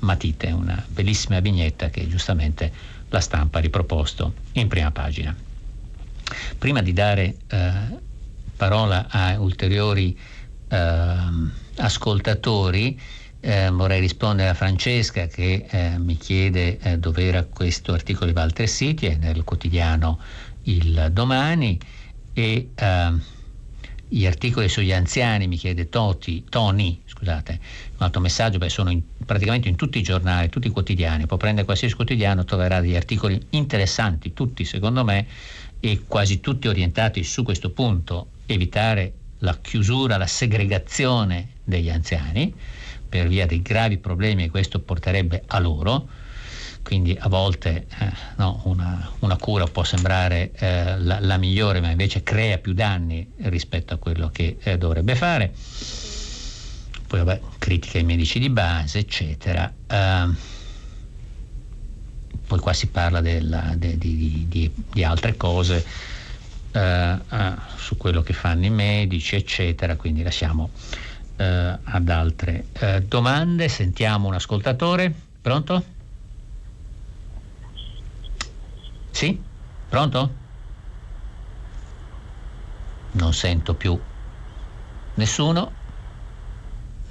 [0.00, 2.72] matite, una bellissima vignetta che giustamente
[3.10, 5.36] la stampa ha riproposto in prima pagina.
[6.58, 7.36] Prima di dare
[8.56, 10.18] parola a ulteriori
[11.76, 13.00] ascoltatori,
[13.40, 18.36] eh, vorrei rispondere a Francesca che eh, mi chiede eh, dove era questo articolo di
[18.36, 20.18] Walter City, è nel quotidiano
[20.64, 21.78] Il Domani
[22.32, 23.22] e ehm,
[24.08, 27.60] gli articoli sugli anziani, mi chiede Toti, Tony, scusate,
[27.98, 31.36] un altro messaggio, beh, sono in, praticamente in tutti i giornali, tutti i quotidiani, può
[31.36, 35.26] prendere qualsiasi quotidiano, troverà degli articoli interessanti, tutti secondo me,
[35.80, 42.52] e quasi tutti orientati su questo punto, evitare la chiusura, la segregazione degli anziani,
[43.08, 46.08] per via dei gravi problemi che questo porterebbe a loro.
[46.82, 51.90] Quindi a volte eh, no, una, una, cura può sembrare eh, la, la, migliore, ma
[51.90, 55.52] invece crea più danni rispetto a quello che eh, dovrebbe fare.
[57.06, 59.70] Poi vabbè, critica ai medici di base, eccetera.
[59.86, 60.36] Ehm,
[62.46, 65.84] poi qua si parla della, de, di, di, di, altre cose
[66.72, 70.70] eh, eh, su quello che fanno i medici, eccetera, quindi lasciamo
[71.38, 73.68] eh, ad altre eh, domande.
[73.68, 75.12] Sentiamo un ascoltatore.
[75.40, 75.82] Pronto?
[79.10, 79.40] Sì?
[79.88, 80.34] Pronto?
[83.12, 83.98] Non sento più
[85.14, 85.72] nessuno.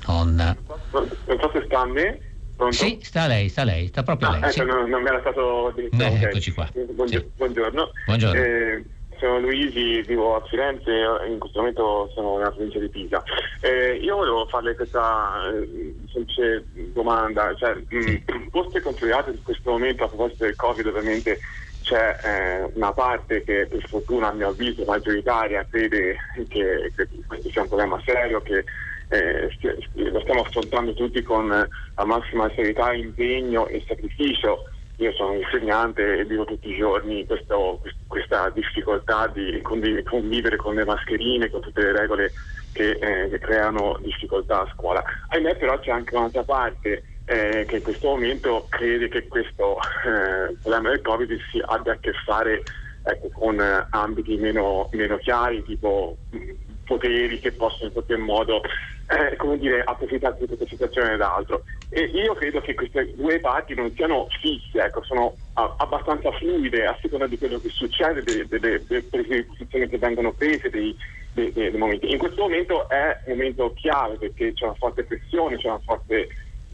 [0.05, 0.35] Non...
[0.35, 0.57] non
[0.91, 2.21] so se sta a me.
[2.55, 2.75] Pronto?
[2.75, 4.41] Sì, sta lei, sta lei, sta proprio ah, lei.
[4.41, 4.63] Ecco, sì.
[4.63, 5.95] non, non mi era stato detto.
[5.95, 6.23] Eh, okay.
[6.23, 6.69] Eccoci qua.
[6.73, 7.07] Buongiorno.
[7.27, 7.31] Sì.
[7.35, 7.91] Buongiorno.
[8.05, 8.41] Buongiorno.
[8.41, 8.85] Eh,
[9.17, 10.91] sono Luigi, vivo a Firenze,
[11.27, 13.23] in questo momento sono nella provincia di Pisa.
[13.61, 20.03] Eh, io volevo farle questa eh, semplice domanda, cioè, mh, poste considerate in questo momento
[20.03, 21.39] a proposito del Covid ovviamente
[21.81, 26.17] c'è eh, una parte che per fortuna a mio avviso maggioritaria crede
[26.49, 28.65] che, che questo sia un problema serio, che
[29.09, 29.49] eh,
[29.93, 34.65] lo stiamo affrontando tutti con la massima serietà, impegno e sacrificio
[34.97, 40.85] io sono insegnante e vivo tutti i giorni questo, questa difficoltà di convivere con le
[40.85, 42.33] mascherine, con tutte le regole
[42.71, 45.03] che, eh, che creano difficoltà a scuola.
[45.29, 50.55] Ahimè però c'è anche un'altra parte eh, che in questo momento crede che questo eh,
[50.61, 52.63] problema del Covid si abbia a che fare
[53.03, 56.51] ecco, con ambiti meno, meno chiari, tipo mh,
[56.85, 58.61] poteri che possono in qualche modo
[59.07, 61.63] eh, come dire, approfittare di questa situazione ed altro.
[61.89, 66.85] E io credo che queste due parti non siano fisse, ecco, sono a, abbastanza fluide
[66.85, 70.95] a seconda di quello che succede, delle, delle, delle posizioni che vengono prese, dei,
[71.31, 72.11] dei, dei, momenti.
[72.11, 76.27] In questo momento è un momento chiave perché c'è una forte pressione, c'è una forte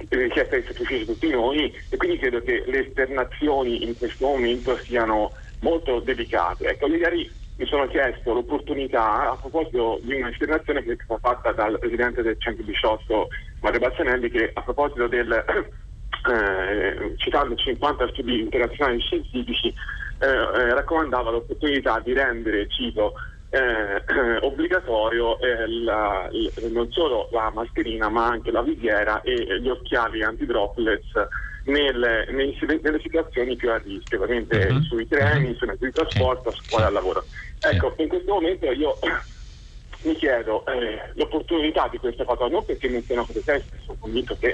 [0.10, 5.32] richiesta di sacrificio tutti noi e quindi credo che le esternazioni in questo momento siano
[5.60, 6.68] molto delicate.
[6.68, 7.30] Ecco, ieri
[7.64, 12.36] mi sono chiesto l'opportunità a proposito di un'esternazione che è stata fatta dal presidente del
[12.38, 13.28] 118
[13.62, 15.32] Mario Bazzanelli che a proposito del
[16.30, 19.74] eh, citando 50 studi internazionali scientifici
[20.20, 23.14] eh, eh, raccomandava l'opportunità di rendere, cito,
[23.50, 24.04] eh,
[24.44, 26.30] obbligatorio eh, la,
[26.70, 31.12] non solo la mascherina ma anche la visiera e gli occhiali antidroplets
[31.66, 34.82] nelle, nelle situazioni più a rischio, ovviamente uh-huh.
[34.82, 35.56] sui treni, uh-huh.
[35.56, 37.24] sui mezzi di trasporto, a scuola al lavoro.
[37.60, 38.98] Ecco, in questo momento io
[40.04, 43.98] mi chiedo eh, l'opportunità di questa cosa, non perché non sia una cosa testa, sono
[44.00, 44.54] convinto che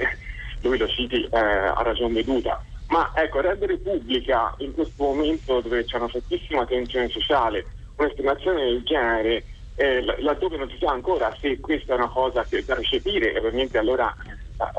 [0.62, 5.84] lui lo citi eh, a ragione veduta, ma ecco, rendere pubblica in questo momento dove
[5.84, 7.64] c'è una fortissima tensione sociale,
[7.96, 9.44] un'estimazione del genere,
[9.74, 13.78] eh, laddove non si sa ancora se questa è una cosa che da recepire, ovviamente
[13.78, 14.14] allora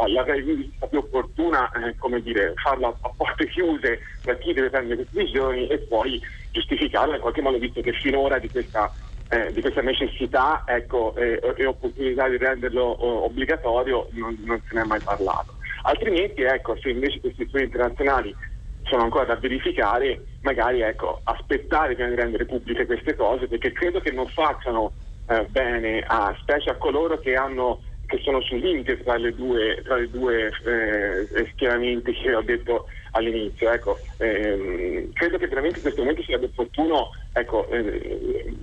[0.08, 4.96] l'avrei vista più opportuna eh, come dire, farla a porte chiuse da chi deve prendere
[4.98, 6.22] queste decisioni e poi
[6.52, 8.92] giustificarla in qualche modo visto che finora di questa,
[9.30, 14.76] eh, di questa necessità ecco, eh, e opportunità di renderlo eh, obbligatorio non, non, se
[14.76, 15.56] ne è mai parlato.
[15.84, 18.36] Altrimenti ecco, se invece questi studi internazionali
[18.84, 24.00] sono ancora da verificare, magari ecco, aspettare prima di rendere pubbliche queste cose perché credo
[24.00, 24.92] che non facciano
[25.28, 27.80] eh, bene a specie a coloro che hanno
[28.12, 32.88] che sono sul limite tra le due, tra le due eh, schieramenti che ho detto
[33.12, 33.72] all'inizio.
[33.72, 38.54] Ecco, ehm, credo che veramente in questo momento sarebbe opportuno ecco, eh,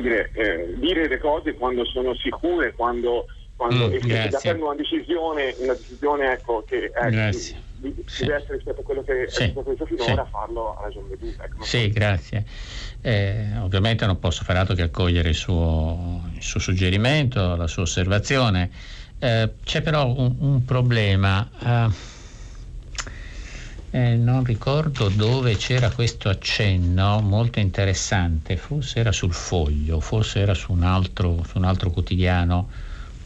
[0.00, 4.08] dire, eh, dire le cose quando sono sicure, quando, quando mm, si
[4.42, 7.54] prende una decisione, una decisione ecco, che è, sì.
[7.80, 9.44] Deve essere rispetto a quello che sì.
[9.44, 10.30] è stato preso finora, sì.
[10.30, 11.44] farlo a ragione veduta.
[11.44, 12.44] Ecco, sì, grazie.
[13.00, 17.82] Eh, ovviamente non posso fare altro che accogliere il suo, il suo suggerimento, la sua
[17.82, 18.70] osservazione.
[19.18, 21.48] Eh, c'è però un, un problema.
[21.62, 22.18] Eh,
[23.92, 30.54] eh, non ricordo dove c'era questo accenno molto interessante, forse era sul foglio, forse era
[30.54, 32.70] su un altro, su un altro quotidiano,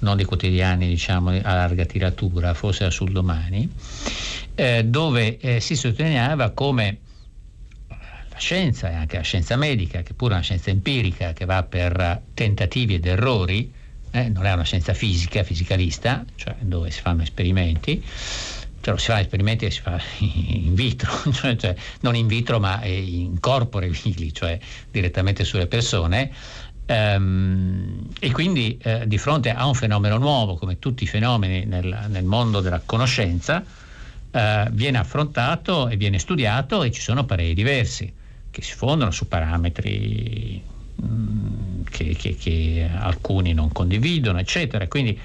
[0.04, 3.68] non di quotidiani diciamo a larga tiratura, forse era sul domani,
[4.54, 6.98] eh, dove eh, si sottolineava come
[7.88, 11.62] la scienza e anche la scienza medica, che pure è una scienza empirica che va
[11.62, 13.72] per tentativi ed errori,
[14.10, 18.04] eh, non è una scienza fisica, fisicalista, cioè dove si fanno esperimenti,
[18.80, 22.84] cioè si fanno esperimenti e si fa in vitro, cioè, cioè, non in vitro ma
[22.84, 24.58] in corpore vili, cioè
[24.90, 26.30] direttamente sulle persone.
[26.86, 32.06] Um, e quindi eh, di fronte a un fenomeno nuovo, come tutti i fenomeni nel,
[32.08, 33.64] nel mondo della conoscenza,
[34.30, 38.12] eh, viene affrontato e viene studiato e ci sono pareri diversi
[38.50, 40.62] che si fondano su parametri
[40.94, 44.86] mh, mm, che, che, che, alcuni non condividono, eccetera.
[44.86, 45.18] Quindi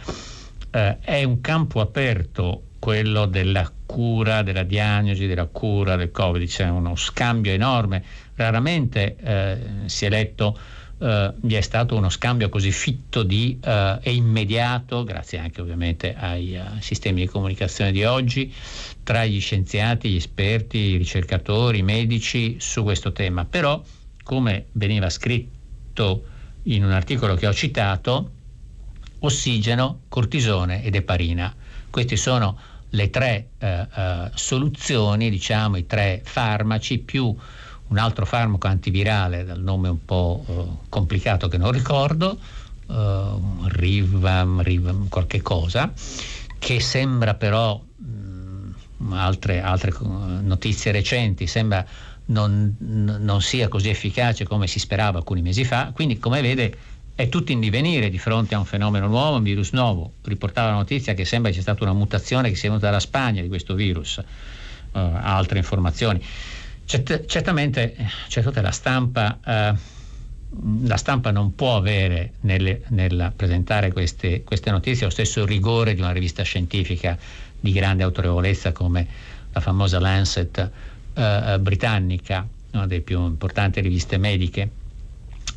[0.72, 6.70] eh, è un campo aperto quello della cura, della diagnosi, della cura del Covid, c'è
[6.70, 8.03] uno scambio enorme.
[8.36, 10.57] Raramente eh, si è letto
[11.00, 16.14] Uh, vi è stato uno scambio così fitto di, uh, e immediato, grazie anche ovviamente
[16.14, 18.54] ai uh, sistemi di comunicazione di oggi,
[19.02, 23.45] tra gli scienziati, gli esperti, i ricercatori, i medici su questo tema.
[23.45, 23.82] Però,
[24.24, 26.26] come veniva scritto
[26.64, 28.32] in un articolo che ho citato,
[29.20, 31.56] ossigeno, cortisone ed eparina.
[31.89, 33.50] Queste sono le tre
[34.34, 37.34] soluzioni, diciamo, i tre farmaci più
[37.90, 42.38] un altro farmaco antivirale dal nome un po' eh, complicato che non ricordo,
[42.88, 43.32] eh,
[43.68, 45.92] Rivam, Rivam, qualche cosa,
[46.58, 51.86] che sembra però, mh, altre, altre, notizie recenti, sembra
[52.26, 56.78] non, non sia così efficace come si sperava alcuni mesi fa, quindi come vede
[57.16, 60.14] è tutto in divenire di fronte a un fenomeno nuovo, un virus nuovo.
[60.24, 63.42] Riportava la notizia che sembra ci sia stata una mutazione che sia venuta dalla Spagna
[63.42, 64.24] di questo virus, uh,
[64.92, 66.24] altre informazioni.
[66.90, 67.96] Cert- certamente,
[68.30, 69.74] certamente, la stampa, eh,
[70.88, 76.02] la stampa non può avere nel, nel presentare queste, queste, notizie lo stesso rigore di
[76.02, 77.16] una rivista scientifica
[77.60, 79.06] di grande autorevolezza come
[79.52, 80.72] la famosa Lancet
[81.14, 84.72] eh, britannica, una delle più importanti riviste mediche.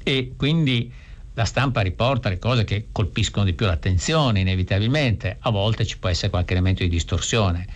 [0.02, 0.92] E quindi
[1.32, 6.10] la stampa riporta le cose che colpiscono di più l'attenzione inevitabilmente, a volte ci può
[6.10, 7.66] essere qualche elemento di distorsione,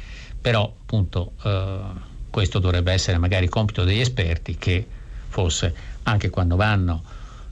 [0.42, 2.05] però appunto eh,
[2.36, 4.86] questo dovrebbe essere magari compito degli esperti che
[5.26, 7.02] forse anche quando vanno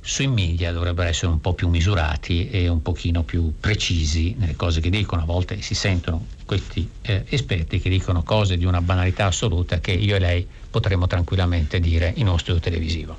[0.03, 4.83] sui media dovrebbero essere un po' più misurati e un pochino più precisi nelle cose
[4.83, 5.23] che dicono.
[5.23, 9.93] A volte si sentono questi eh, esperti che dicono cose di una banalità assoluta che
[9.93, 13.17] io e lei potremmo tranquillamente dire in uno studio televisivo.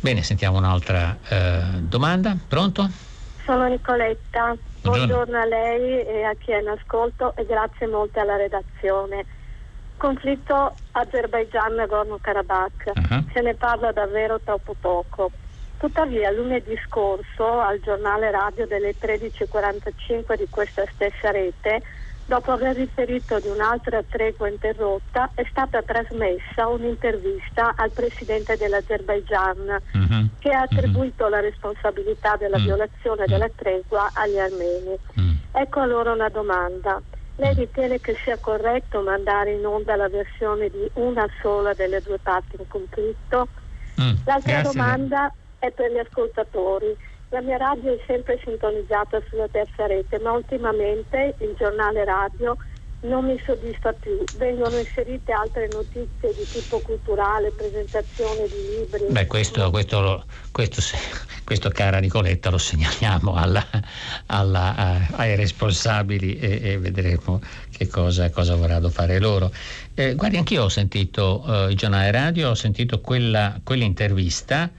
[0.00, 2.34] Bene, sentiamo un'altra eh, domanda.
[2.48, 2.88] Pronto?
[3.44, 4.56] Sono Nicoletta.
[4.80, 5.14] Buongiorno.
[5.14, 9.26] Buongiorno a lei e a chi è in ascolto e grazie molte alla redazione
[10.02, 12.90] conflitto Azerbaijan-Nagorno-Karabakh.
[12.92, 13.24] Uh-huh.
[13.32, 15.30] Se ne parla davvero troppo poco.
[15.78, 21.82] Tuttavia, lunedì scorso, al giornale radio delle 13.45 di questa stessa rete,
[22.26, 30.28] dopo aver riferito di un'altra tregua interrotta, è stata trasmessa un'intervista al presidente dell'Azerbaijan uh-huh.
[30.40, 31.30] che ha attribuito uh-huh.
[31.30, 32.64] la responsabilità della uh-huh.
[32.64, 34.98] violazione della tregua agli armeni.
[35.52, 37.00] Ecco allora una domanda.
[37.36, 42.18] Lei ritiene che sia corretto mandare in onda la versione di una sola delle due
[42.18, 43.48] parti in conflitto?
[44.00, 44.72] Mm, L'altra grazie.
[44.72, 46.96] domanda è per gli ascoltatori.
[47.30, 52.56] La mia radio è sempre sintonizzata sulla terza rete, ma ultimamente il giornale radio
[53.02, 54.22] non mi soddisfa più.
[54.36, 59.06] Vengono inserite altre notizie di tipo culturale, presentazione di libri.
[59.10, 60.80] Beh, questo, questo, questo,
[61.44, 63.66] questo cara Nicoletta, lo segnaliamo alla,
[64.26, 67.40] alla, a, ai responsabili e, e, vedremo
[67.70, 69.52] che cosa, cosa vorranno fare loro.
[69.94, 74.70] Eh, guardi, anch'io ho sentito eh, il giornale radio, ho sentito quella, quell'intervista.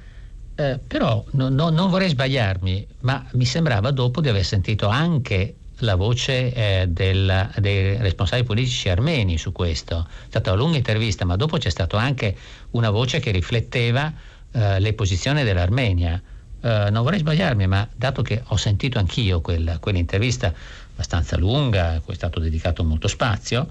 [0.56, 5.56] Eh, però no, no, non vorrei sbagliarmi, ma mi sembrava dopo di aver sentito anche
[5.84, 10.08] la voce eh, del, dei responsabili politici armeni su questo.
[10.08, 12.36] È stata una lunga intervista, ma dopo c'è stata anche
[12.72, 14.12] una voce che rifletteva
[14.52, 16.22] eh, le posizioni dell'Armenia.
[16.62, 20.54] Eh, non vorrei sbagliarmi, ma dato che ho sentito anch'io quella, quell'intervista
[20.94, 23.68] abbastanza lunga, a cui è stato dedicato molto spazio,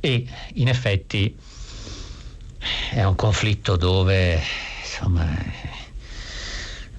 [0.00, 1.36] e in effetti
[2.90, 4.40] è un conflitto dove
[4.82, 5.26] insomma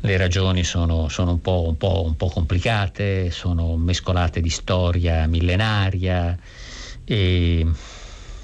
[0.05, 5.25] le ragioni sono, sono un, po', un, po', un, po', complicate, sono mescolate di storia
[5.27, 6.37] millenaria
[7.05, 7.65] e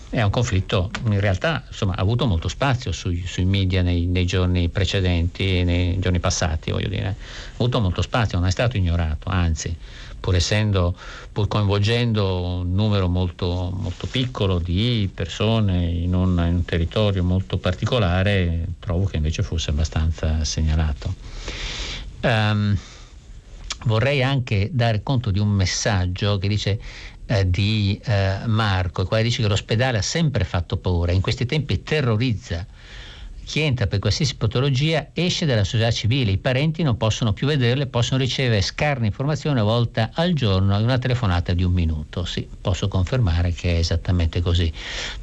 [0.10, 4.26] è un conflitto in realtà insomma, ha avuto molto spazio sui, sui media nei, nei,
[4.26, 7.16] giorni precedenti, nei giorni passati, voglio dire, ha
[7.56, 9.76] avuto molto spazio, non è stato ignorato, anzi
[10.20, 10.96] pur essendo,
[11.32, 17.58] pur coinvolgendo un numero molto, molto piccolo di persone in un, in un, territorio molto
[17.58, 21.14] particolare, trovo che invece fosse abbastanza segnalato.
[22.22, 22.78] Um,
[23.86, 26.80] vorrei anche dare conto di un messaggio che dice
[27.26, 31.46] eh, di eh, Marco, il quale dice che l'ospedale ha sempre fatto paura, in questi
[31.46, 32.66] tempi terrorizza
[33.50, 37.88] chi entra per qualsiasi patologia esce dalla società civile, i parenti non possono più vederle,
[37.88, 42.26] possono ricevere scarne informazioni una volta al giorno e una telefonata di un minuto.
[42.26, 44.72] Sì, posso confermare che è esattamente così.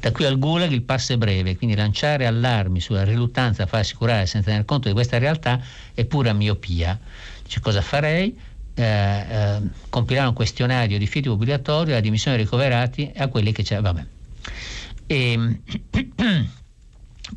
[0.01, 3.95] Da qui al Gulag il passo è breve, quindi lanciare allarmi sulla riluttanza a farsi
[3.95, 5.61] curare senza tener conto di questa realtà
[5.93, 6.99] è pura miopia.
[7.47, 8.37] Cioè, cosa farei?
[8.73, 13.79] Eh, eh, compilare un questionario di fidi obbligatorio alla dimissione ricoverati a quelli che c'è.
[13.79, 14.05] Vabbè.
[15.05, 15.61] E,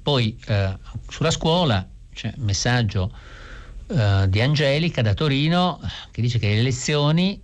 [0.03, 0.77] Poi eh,
[1.09, 3.13] sulla scuola c'è un messaggio
[3.89, 5.81] eh, di Angelica da Torino
[6.11, 7.41] che dice che le lezioni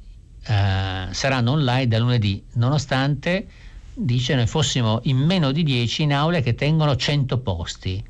[0.47, 3.49] eh, saranno online da lunedì, nonostante
[3.93, 8.05] dice noi fossimo in meno di 10 in aule che tengono 100 posti.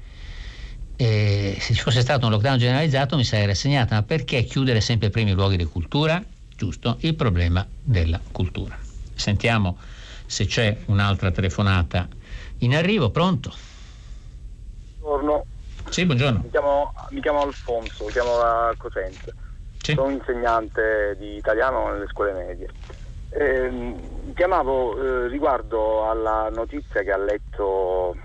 [0.99, 5.11] E se ci fosse stato un lockdown generalizzato mi sarei rassegnata, ma perché chiudere sempre
[5.11, 6.23] primi luoghi di cultura?
[6.57, 8.77] Giusto, il problema della cultura.
[9.15, 9.79] Sentiamo
[10.25, 12.09] se c'è un'altra telefonata
[12.59, 13.55] in arrivo, pronto?
[15.07, 15.45] Buongiorno.
[15.89, 16.41] Sì, buongiorno.
[16.43, 19.33] Mi chiamo, mi chiamo Alfonso, chiamo da Cosenza.
[19.81, 19.93] Sì.
[19.93, 22.69] Sono insegnante di italiano nelle scuole medie.
[23.29, 23.95] Eh,
[24.35, 28.17] chiamavo eh, riguardo alla notizia che ha letto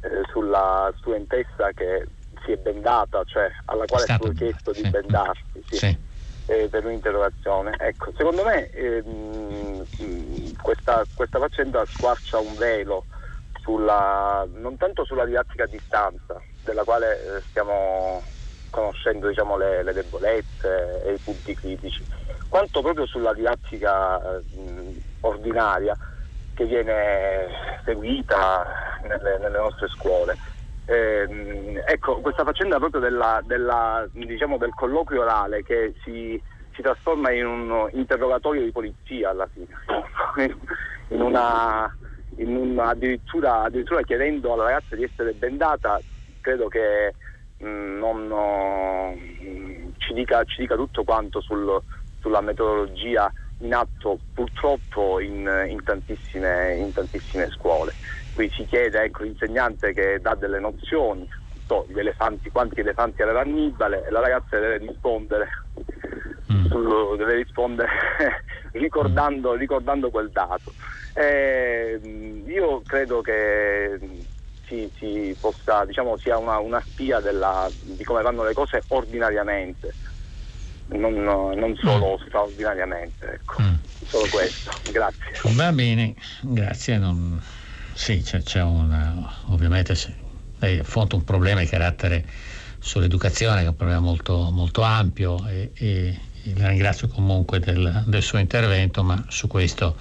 [0.00, 2.06] eh, sulla studentessa che
[2.42, 4.84] si è bendata, cioè alla quale è stato chiesto sì.
[4.84, 5.98] di bendarsi sì, sì.
[6.46, 7.76] Eh, per un'interrogazione.
[7.78, 9.84] Ecco, secondo me ehm,
[10.62, 13.04] questa, questa faccenda squarcia un velo
[13.62, 18.22] sulla, non tanto sulla didattica a distanza, della quale eh, stiamo
[18.70, 22.04] conoscendo diciamo, le, le, debolezze e i punti critici,
[22.48, 25.96] quanto proprio sulla didattica eh, ordinaria
[26.54, 27.48] che viene
[27.84, 28.66] seguita
[29.02, 30.36] nelle, nelle nostre scuole.
[30.84, 36.40] Eh, ecco, questa faccenda proprio della, della, diciamo, del colloquio orale che si,
[36.74, 39.68] si, trasforma in un interrogatorio di polizia alla fine,
[41.08, 41.94] in una
[42.36, 46.00] un, addirittura, addirittura, chiedendo alla ragazza di essere bendata,
[46.40, 47.14] credo che
[47.58, 51.80] mh, mm, non, no, mm, ci, dica, ci, dica, tutto quanto sul,
[52.20, 57.92] sulla metodologia in atto purtroppo in, in, tantissime, in tantissime, scuole.
[58.34, 61.28] Qui si chiede ecco, l'insegnante che dà delle nozioni,
[61.66, 65.48] so, gli elefanti, quanti elefanti aveva Annibale e la ragazza deve rispondere,
[66.52, 66.66] mm.
[66.66, 67.90] su, deve rispondere
[68.72, 70.72] ricordando, ricordando, quel dato.
[71.14, 72.00] Eh,
[72.46, 73.98] io credo che
[74.66, 79.92] si, si possa, diciamo, sia una, una spia della, di come vanno le cose ordinariamente,
[80.88, 82.26] non, non solo mm.
[82.26, 83.32] straordinariamente.
[83.32, 83.62] Ecco.
[83.62, 83.74] Mm.
[84.06, 85.54] Solo questo, grazie.
[85.54, 86.98] Va bene, grazie.
[86.98, 87.40] Non...
[87.94, 90.12] Sì, c'è, c'è una, ovviamente sì,
[90.58, 92.24] lei affronta un problema di carattere
[92.78, 96.18] sull'educazione, che è un problema molto, molto ampio e, e,
[96.56, 99.96] la ringrazio comunque del, del, suo intervento, ma su questo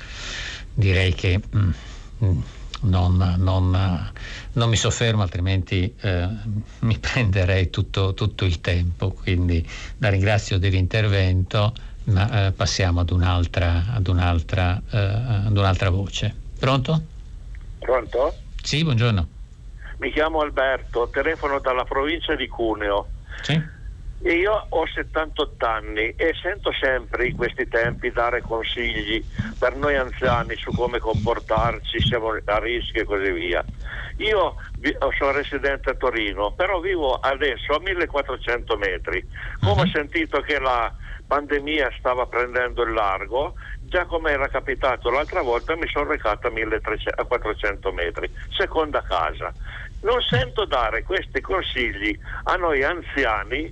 [0.74, 1.70] direi che mm,
[2.24, 2.42] mm
[2.82, 4.12] non, non,
[4.54, 6.28] non, mi soffermo, altrimenti eh,
[6.80, 9.12] mi prenderei tutto, tutto, il tempo.
[9.12, 9.68] Quindi
[10.00, 11.74] la ringrazio dell'intervento,
[12.06, 16.36] ma eh, passiamo ad un'altra, ad, un'altra, eh, ad un'altra voce.
[16.58, 17.02] Pronto?
[17.80, 18.36] Pronto?
[18.62, 19.28] Sì, buongiorno.
[19.98, 23.10] Mi chiamo Alberto, telefono dalla provincia di Cuneo.
[23.42, 23.62] Sì.
[24.24, 29.24] Io ho 78 anni e sento sempre in questi tempi dare consigli
[29.58, 33.66] per noi anziani su come comportarci, siamo a rischio e così via.
[34.18, 34.56] Io
[35.18, 39.28] sono residente a Torino, però vivo adesso a 1400 metri.
[39.60, 39.92] Come ho mhm.
[39.92, 40.94] sentito che la
[41.26, 46.52] pandemia stava prendendo il largo, già come era capitato l'altra volta mi sono recato a,
[46.52, 49.52] 1300, a 400 metri, seconda casa
[50.02, 53.72] non sento dare questi consigli a noi anziani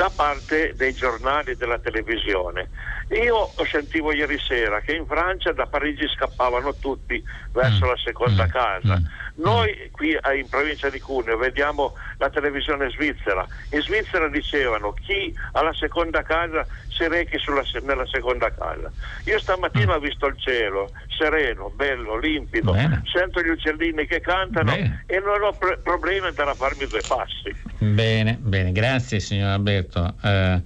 [0.00, 2.70] da parte dei giornali e della televisione.
[3.10, 7.22] Io sentivo ieri sera che in Francia da Parigi scappavano tutti
[7.52, 7.88] verso mm.
[7.88, 8.48] la seconda mm.
[8.48, 8.98] casa.
[8.98, 9.04] Mm.
[9.42, 13.46] Noi qui in provincia di Cuneo vediamo la televisione svizzera.
[13.72, 18.90] In Svizzera dicevano chi ha la seconda casa si rechi sulla, nella seconda casa.
[19.24, 23.02] Io stamattina ho visto il cielo sereno, bello, limpido, Bene.
[23.04, 25.04] sento gli uccellini che cantano bene.
[25.06, 27.54] e non ho problemi ad andare a farmi due passi.
[27.82, 30.14] Bene, bene, grazie signor Alberto.
[30.20, 30.60] Uh,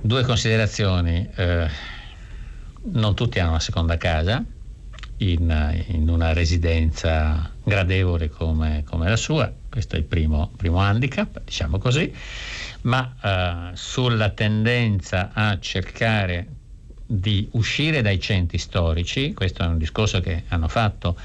[0.00, 1.28] due considerazioni.
[1.36, 1.66] Uh,
[2.92, 4.44] non tutti hanno una seconda casa
[5.16, 11.42] in, in una residenza gradevole come, come, la sua, questo è il primo, primo handicap,
[11.44, 12.14] diciamo così,
[12.82, 16.46] ma uh, sulla tendenza a cercare
[17.04, 21.16] di uscire dai centri storici, questo è un discorso che hanno fatto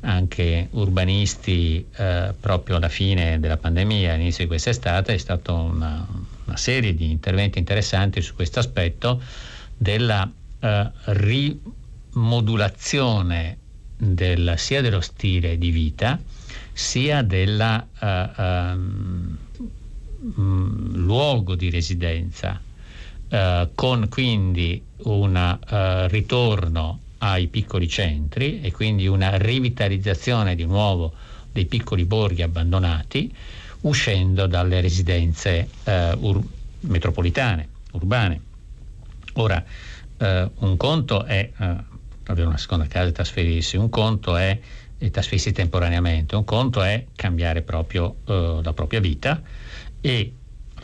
[0.00, 6.06] anche urbanisti eh, proprio alla fine della pandemia, all'inizio di quest'estate, è stata una,
[6.44, 9.20] una, serie di interventi interessanti su questo aspetto
[9.76, 10.30] della
[10.60, 13.58] eh, rimodulazione
[13.96, 16.20] del, sia dello stile di vita
[16.78, 19.36] sia del uh, um,
[20.94, 22.60] luogo di residenza,
[23.30, 31.14] uh, con quindi un uh, ritorno ai piccoli centri e quindi una rivitalizzazione di nuovo
[31.50, 33.34] dei piccoli borghi abbandonati,
[33.80, 36.44] uscendo dalle residenze ur-
[36.80, 38.40] metropolitane, urbane.
[39.34, 39.64] Ora,
[40.18, 41.50] un conto è
[42.24, 44.58] avere una seconda casa e trasferirsi, un conto è
[45.10, 49.40] trasferirsi temporaneamente, un conto è cambiare proprio uh, la propria vita
[50.00, 50.32] e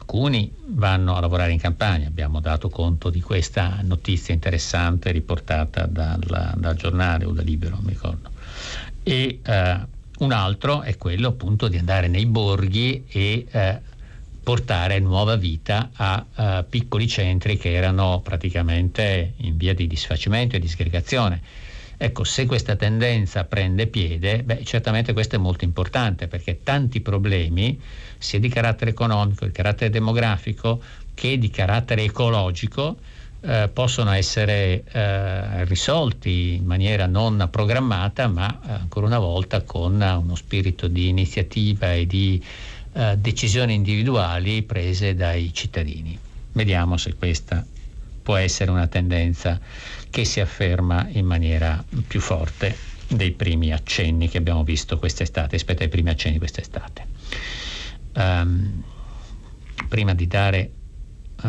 [0.04, 6.52] alcuni vanno a lavorare in campagna, abbiamo dato conto di questa notizia interessante riportata dal,
[6.56, 8.30] dal giornale o da Libero, mi ricordo.
[9.02, 13.92] E uh, un altro è quello appunto di andare nei borghi e uh,
[14.42, 20.58] portare nuova vita a, a piccoli centri che erano praticamente in via di disfacimento e
[20.58, 21.40] disgregazione.
[21.96, 27.80] Ecco, se questa tendenza prende piede, beh, certamente questo è molto importante perché tanti problemi,
[28.18, 30.82] sia di carattere economico, di carattere demografico
[31.14, 32.96] che di carattere ecologico,
[33.46, 40.00] eh, possono essere eh, risolti in maniera non programmata, ma eh, ancora una volta con
[40.00, 42.42] uno spirito di iniziativa e di
[42.94, 46.18] eh, decisioni individuali prese dai cittadini.
[46.52, 47.64] Vediamo se questa
[48.22, 49.60] può essere una tendenza
[50.14, 52.76] che si afferma in maniera più forte
[53.08, 57.06] dei primi accenni che abbiamo visto quest'estate, rispetto ai primi accenni quest'estate.
[58.12, 58.84] Um,
[59.88, 60.70] prima di dare
[61.42, 61.48] uh,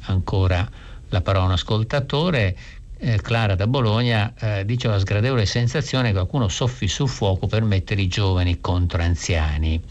[0.00, 0.70] ancora
[1.08, 2.58] la parola a un ascoltatore,
[2.98, 7.62] eh, Clara da Bologna eh, dice la sgradevole sensazione che qualcuno soffi sul fuoco per
[7.62, 9.82] mettere i giovani contro anziani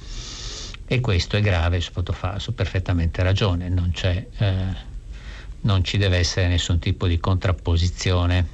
[0.86, 4.28] e questo è grave, fa perfettamente ragione, non, eh,
[5.62, 8.48] non, ci deve essere nessun tipo di contrapposizione.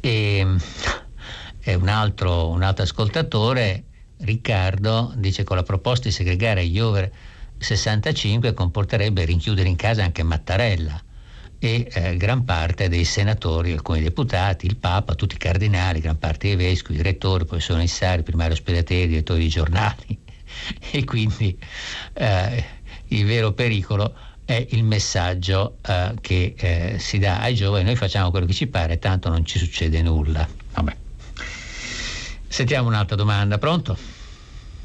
[0.00, 0.46] e,
[1.60, 3.84] e un, altro, un altro ascoltatore,
[4.18, 7.10] Riccardo, dice che con la proposta di segregare gli over
[7.58, 11.02] 65 comporterebbe rinchiudere in casa anche Mattarella
[11.58, 16.48] e eh, gran parte dei senatori, alcuni deputati, il Papa, tutti i cardinali, gran parte
[16.48, 20.18] dei vescovi, i rettori, professori Nissari, primari ospedalieri, direttori di giornali
[20.92, 21.58] e quindi
[22.12, 22.64] eh,
[23.08, 24.14] il vero pericolo
[24.44, 28.66] è il messaggio eh, che eh, si dà ai giovani, noi facciamo quello che ci
[28.66, 30.46] pare, tanto non ci succede nulla.
[30.74, 30.96] Vabbè.
[32.46, 33.96] Sentiamo un'altra domanda, pronto?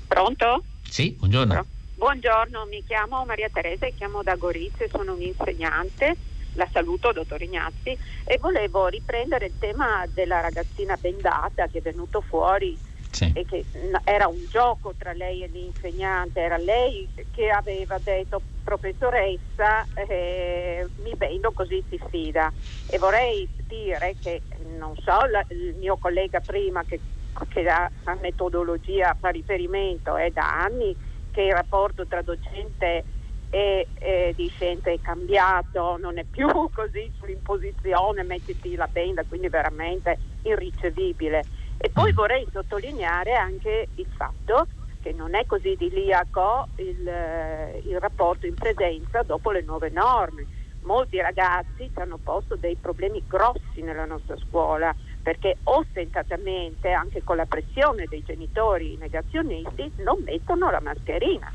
[0.08, 0.64] Pronto?
[0.82, 1.66] Sì, buongiorno.
[1.96, 6.16] Buongiorno, mi chiamo Maria Teresa e chiamo da Gorizia, sono un'insegnante,
[6.54, 12.22] la saluto dottor Ignazzi e volevo riprendere il tema della ragazzina bendata che è venuto
[12.22, 12.78] fuori
[13.11, 13.31] sì.
[13.34, 13.65] e che
[14.03, 21.14] era un gioco tra lei e l'insegnante, era lei che aveva detto professoressa eh, mi
[21.18, 22.52] vendo così si sfida
[22.88, 24.41] e vorrei dire che
[24.77, 26.99] non so la, il mio collega prima che,
[27.48, 30.95] che la, la metodologia fa riferimento è da anni
[31.31, 33.06] che il rapporto tra docente
[33.49, 40.19] e, e discente è cambiato, non è più così sull'imposizione, mettiti la benda, quindi veramente
[40.44, 41.45] irricevibile
[41.81, 44.68] e poi vorrei sottolineare anche il fatto
[45.01, 50.45] che non è così idilliaco il, eh, il rapporto in presenza dopo le nuove norme.
[50.81, 57.38] Molti ragazzi ci hanno posto dei problemi grossi nella nostra scuola perché ostentatamente, anche con
[57.38, 61.51] la pressione dei genitori negazionisti, non mettono la mascherina.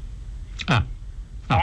[0.67, 0.85] Ah.
[1.47, 1.63] Ah,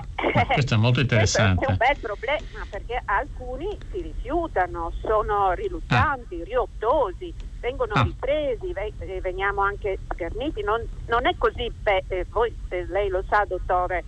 [0.54, 1.66] questo è molto interessante.
[1.66, 6.44] Questo è un bel problema perché alcuni si rifiutano, sono riluttanti, ah.
[6.44, 8.02] riottosi, vengono ah.
[8.02, 8.74] ripresi,
[9.22, 10.62] veniamo anche scherniti.
[10.64, 14.04] Non, non è così, beh, eh, voi se lei lo sa, dottore,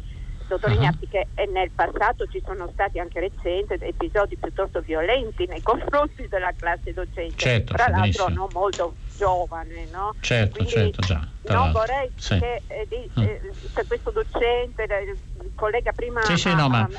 [0.48, 0.76] dottor uh-huh.
[0.76, 6.52] Ignazzi, che nel passato ci sono stati anche recenti episodi piuttosto violenti nei confronti della
[6.58, 10.16] classe docente, certo, tra l'altro non molto giovane, no?
[10.20, 11.28] Certo, Quindi certo, già.
[11.44, 12.40] Non vorrei sì.
[12.40, 13.24] che eh, di, mm.
[13.24, 16.22] eh, questo docente, il collega prima...
[16.24, 16.90] Sì, sì, no, ma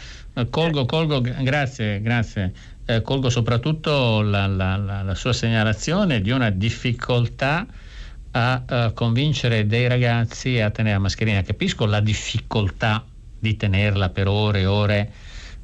[0.51, 2.52] colgo, colgo, grazie, grazie.
[2.86, 7.66] Eh, colgo soprattutto la, la, la, la, sua segnalazione di una difficoltà
[8.32, 11.43] a, a convincere dei ragazzi a tenere la mascherina.
[11.43, 13.02] Capisco la difficoltà
[13.39, 15.12] di tenerla per ore e ore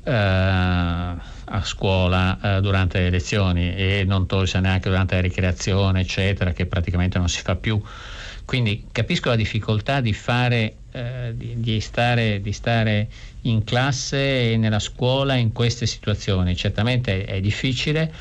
[0.03, 6.53] eh, a scuola eh, durante le lezioni e non tolse neanche durante la ricreazione, eccetera,
[6.53, 7.83] che praticamente non si fa più.
[8.51, 13.09] Quindi capisco la difficoltà di fare, eh, di, di, stare, di, stare,
[13.43, 16.57] in classe e nella scuola in queste situazioni.
[16.57, 18.13] Certamente è, è difficile,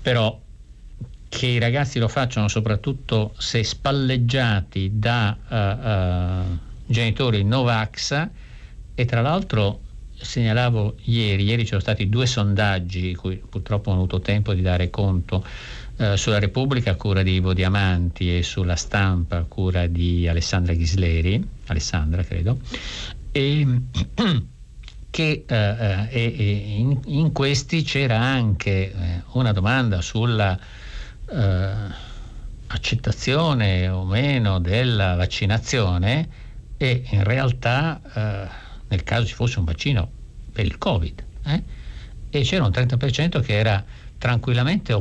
[0.00, 0.38] però
[1.28, 8.28] che i ragazzi lo facciano soprattutto se spalleggiati da uh, uh, genitori Novax
[8.94, 9.80] e tra l'altro
[10.16, 14.62] segnalavo ieri, ieri ci sono stati due sondaggi, cui purtroppo non ho avuto tempo di
[14.62, 15.44] dare conto,
[15.98, 20.74] eh, sulla Repubblica a cura di Ivo Diamanti e sulla stampa a cura di Alessandra
[20.74, 22.58] Ghisleri, Alessandra credo,
[23.32, 23.66] e,
[25.08, 30.58] che eh, eh, in, in, questi c'era anche eh, una domanda sulla
[32.68, 36.28] accettazione o meno della vaccinazione
[36.76, 38.00] e in realtà
[38.86, 40.08] nel caso ci fosse un vaccino
[40.52, 41.24] per il Covid.
[41.46, 41.62] Eh?
[42.30, 43.84] E c'era un 30% che era
[44.18, 44.92] tranquillamente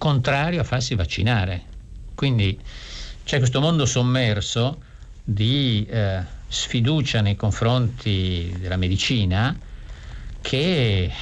[0.00, 1.62] contrario a farsi vaccinare.
[2.14, 2.58] Quindi
[3.22, 4.80] c'è questo mondo sommerso
[5.22, 9.54] di eh, sfiducia nei confronti della medicina
[10.40, 11.12] che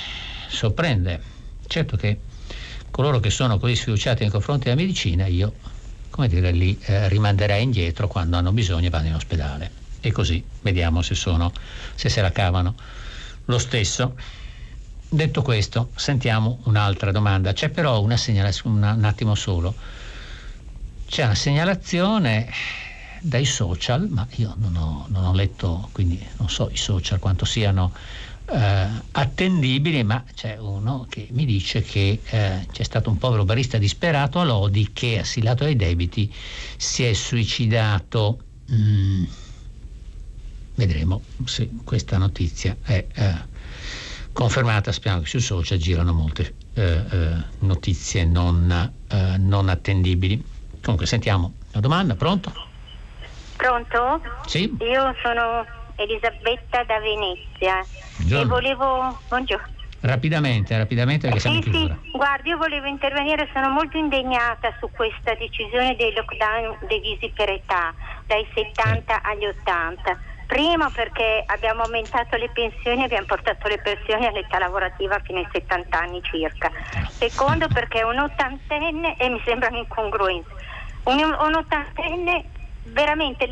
[0.49, 1.21] sorprende.
[1.67, 2.21] Certo che
[2.93, 5.55] coloro che sono così sfiduciati nei confronti della medicina, io,
[6.11, 10.45] come dire, li eh, rimanderei indietro quando hanno bisogno e vanno in ospedale e così
[10.61, 11.53] vediamo se, sono,
[11.97, 12.77] se se la cavano
[13.47, 14.15] lo stesso.
[15.11, 17.53] Detto questo, sentiamo un'altra domanda.
[17.55, 19.75] C'è però una segnalazione, un attimo solo,
[21.07, 22.51] c'è una segnalazione
[23.23, 27.47] dai social, ma io non ho, non ho letto, quindi non so i social quanto
[27.47, 27.95] siano
[28.51, 33.79] eh, attendibili, ma c'è uno che mi dice che eh, c'è stato un povero barista
[33.79, 36.33] disperato a Lodi che, assilato ai debiti,
[36.77, 38.43] si è suicidato.
[38.71, 39.25] Mm
[40.79, 43.49] Vedremo se questa notizia è eh,
[44.39, 44.93] confermata.
[44.93, 48.71] Speriamo che sui social girano molte eh, eh, notizie non,
[49.11, 50.41] eh, non, attendibili.
[50.81, 52.53] Comunque sentiamo la domanda, pronto?
[53.57, 54.21] Pronto?
[54.47, 54.73] Sì.
[54.79, 55.67] Io sono
[55.97, 57.85] Elisabetta da Venezia
[58.17, 58.45] Buongiorno.
[58.45, 59.19] e volevo...
[59.29, 59.77] Buongiorno.
[60.01, 64.89] Rapidamente, rapidamente perché siamo sì, in Sì, guardi, io volevo intervenire, sono molto indegnata su
[64.93, 67.93] questa decisione dei lockdown divisi per età,
[68.29, 69.21] dai 70 sì.
[69.25, 75.41] agli 80 Primo perché abbiamo aumentato le pensioni, abbiamo portato le pensioni all'età lavorativa fino
[75.41, 76.73] ai 70 anni circa.
[77.11, 80.49] Secondo perché un ottantenne, e mi sembra un'incongruenza,
[81.05, 82.47] un, un ottantenne
[82.85, 83.47] veramente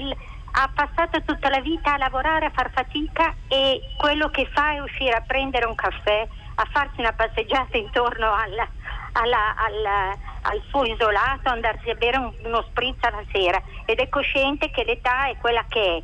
[0.58, 4.78] ha passato tutta la vita a lavorare, a far fatica e quello che fa è
[4.78, 8.68] uscire a prendere un caffè a farsi una passeggiata intorno alla,
[9.12, 14.08] alla, alla, al suo isolato, andarsi a bere un, uno spritz alla sera ed è
[14.08, 16.02] cosciente che l'età è quella che è.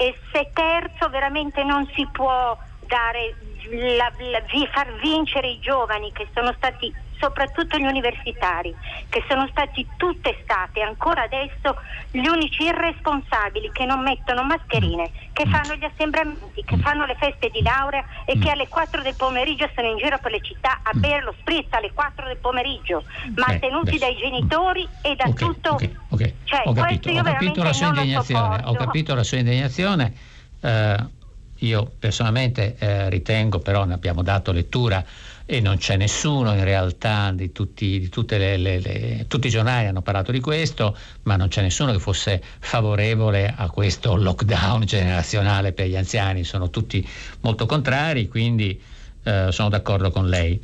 [0.00, 2.56] E se terzo veramente non si può
[2.86, 3.36] dare
[3.68, 6.90] la, la, far vincere i giovani che sono stati
[7.20, 8.74] soprattutto gli universitari,
[9.08, 11.76] che sono stati tutte state ancora adesso
[12.10, 15.52] gli unici irresponsabili che non mettono mascherine, che mm.
[15.52, 18.52] fanno gli assembramenti, che fanno le feste di laurea e che mm.
[18.52, 21.00] alle 4 del pomeriggio sono in giro per le città a mm.
[21.00, 23.04] bere lo spritz alle 4 del pomeriggio,
[23.36, 25.74] mantenuti dai genitori e da okay, tutto.
[25.74, 26.34] Okay, okay.
[26.44, 30.12] Cioè, ho capito, ho capito la sua indignazione, ho capito la sua indignazione.
[30.60, 31.18] Uh,
[31.60, 35.04] io personalmente eh, ritengo, però ne abbiamo dato lettura,
[35.52, 38.08] e non c'è nessuno in realtà di tutti, di
[38.38, 41.98] le, le, le, tutti i giornali hanno parlato di questo, ma non c'è nessuno che
[41.98, 47.04] fosse favorevole a questo lockdown generazionale per gli anziani, sono tutti
[47.40, 48.80] molto contrari, quindi
[49.24, 50.60] eh, sono d'accordo con lei.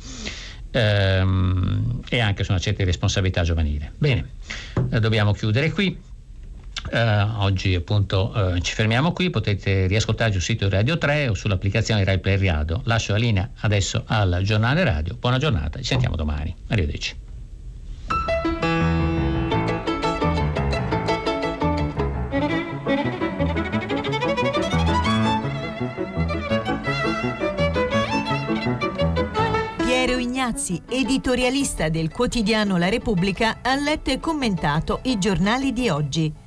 [0.71, 3.91] Ehm, e anche su una certa responsabilità giovanile.
[3.97, 4.35] Bene,
[4.89, 6.06] eh, dobbiamo chiudere qui.
[6.91, 11.33] Uh, oggi appunto uh, ci fermiamo qui, potete riascoltarci sul sito di Radio 3 o
[11.33, 12.81] sull'applicazione Rai Play Radio.
[12.85, 15.15] Lascio la linea adesso al giornale radio.
[15.15, 16.55] Buona giornata, ci sentiamo domani.
[16.67, 17.25] Arrivederci.
[30.89, 36.46] Editorialista del quotidiano La Repubblica, ha letto e commentato i giornali di oggi.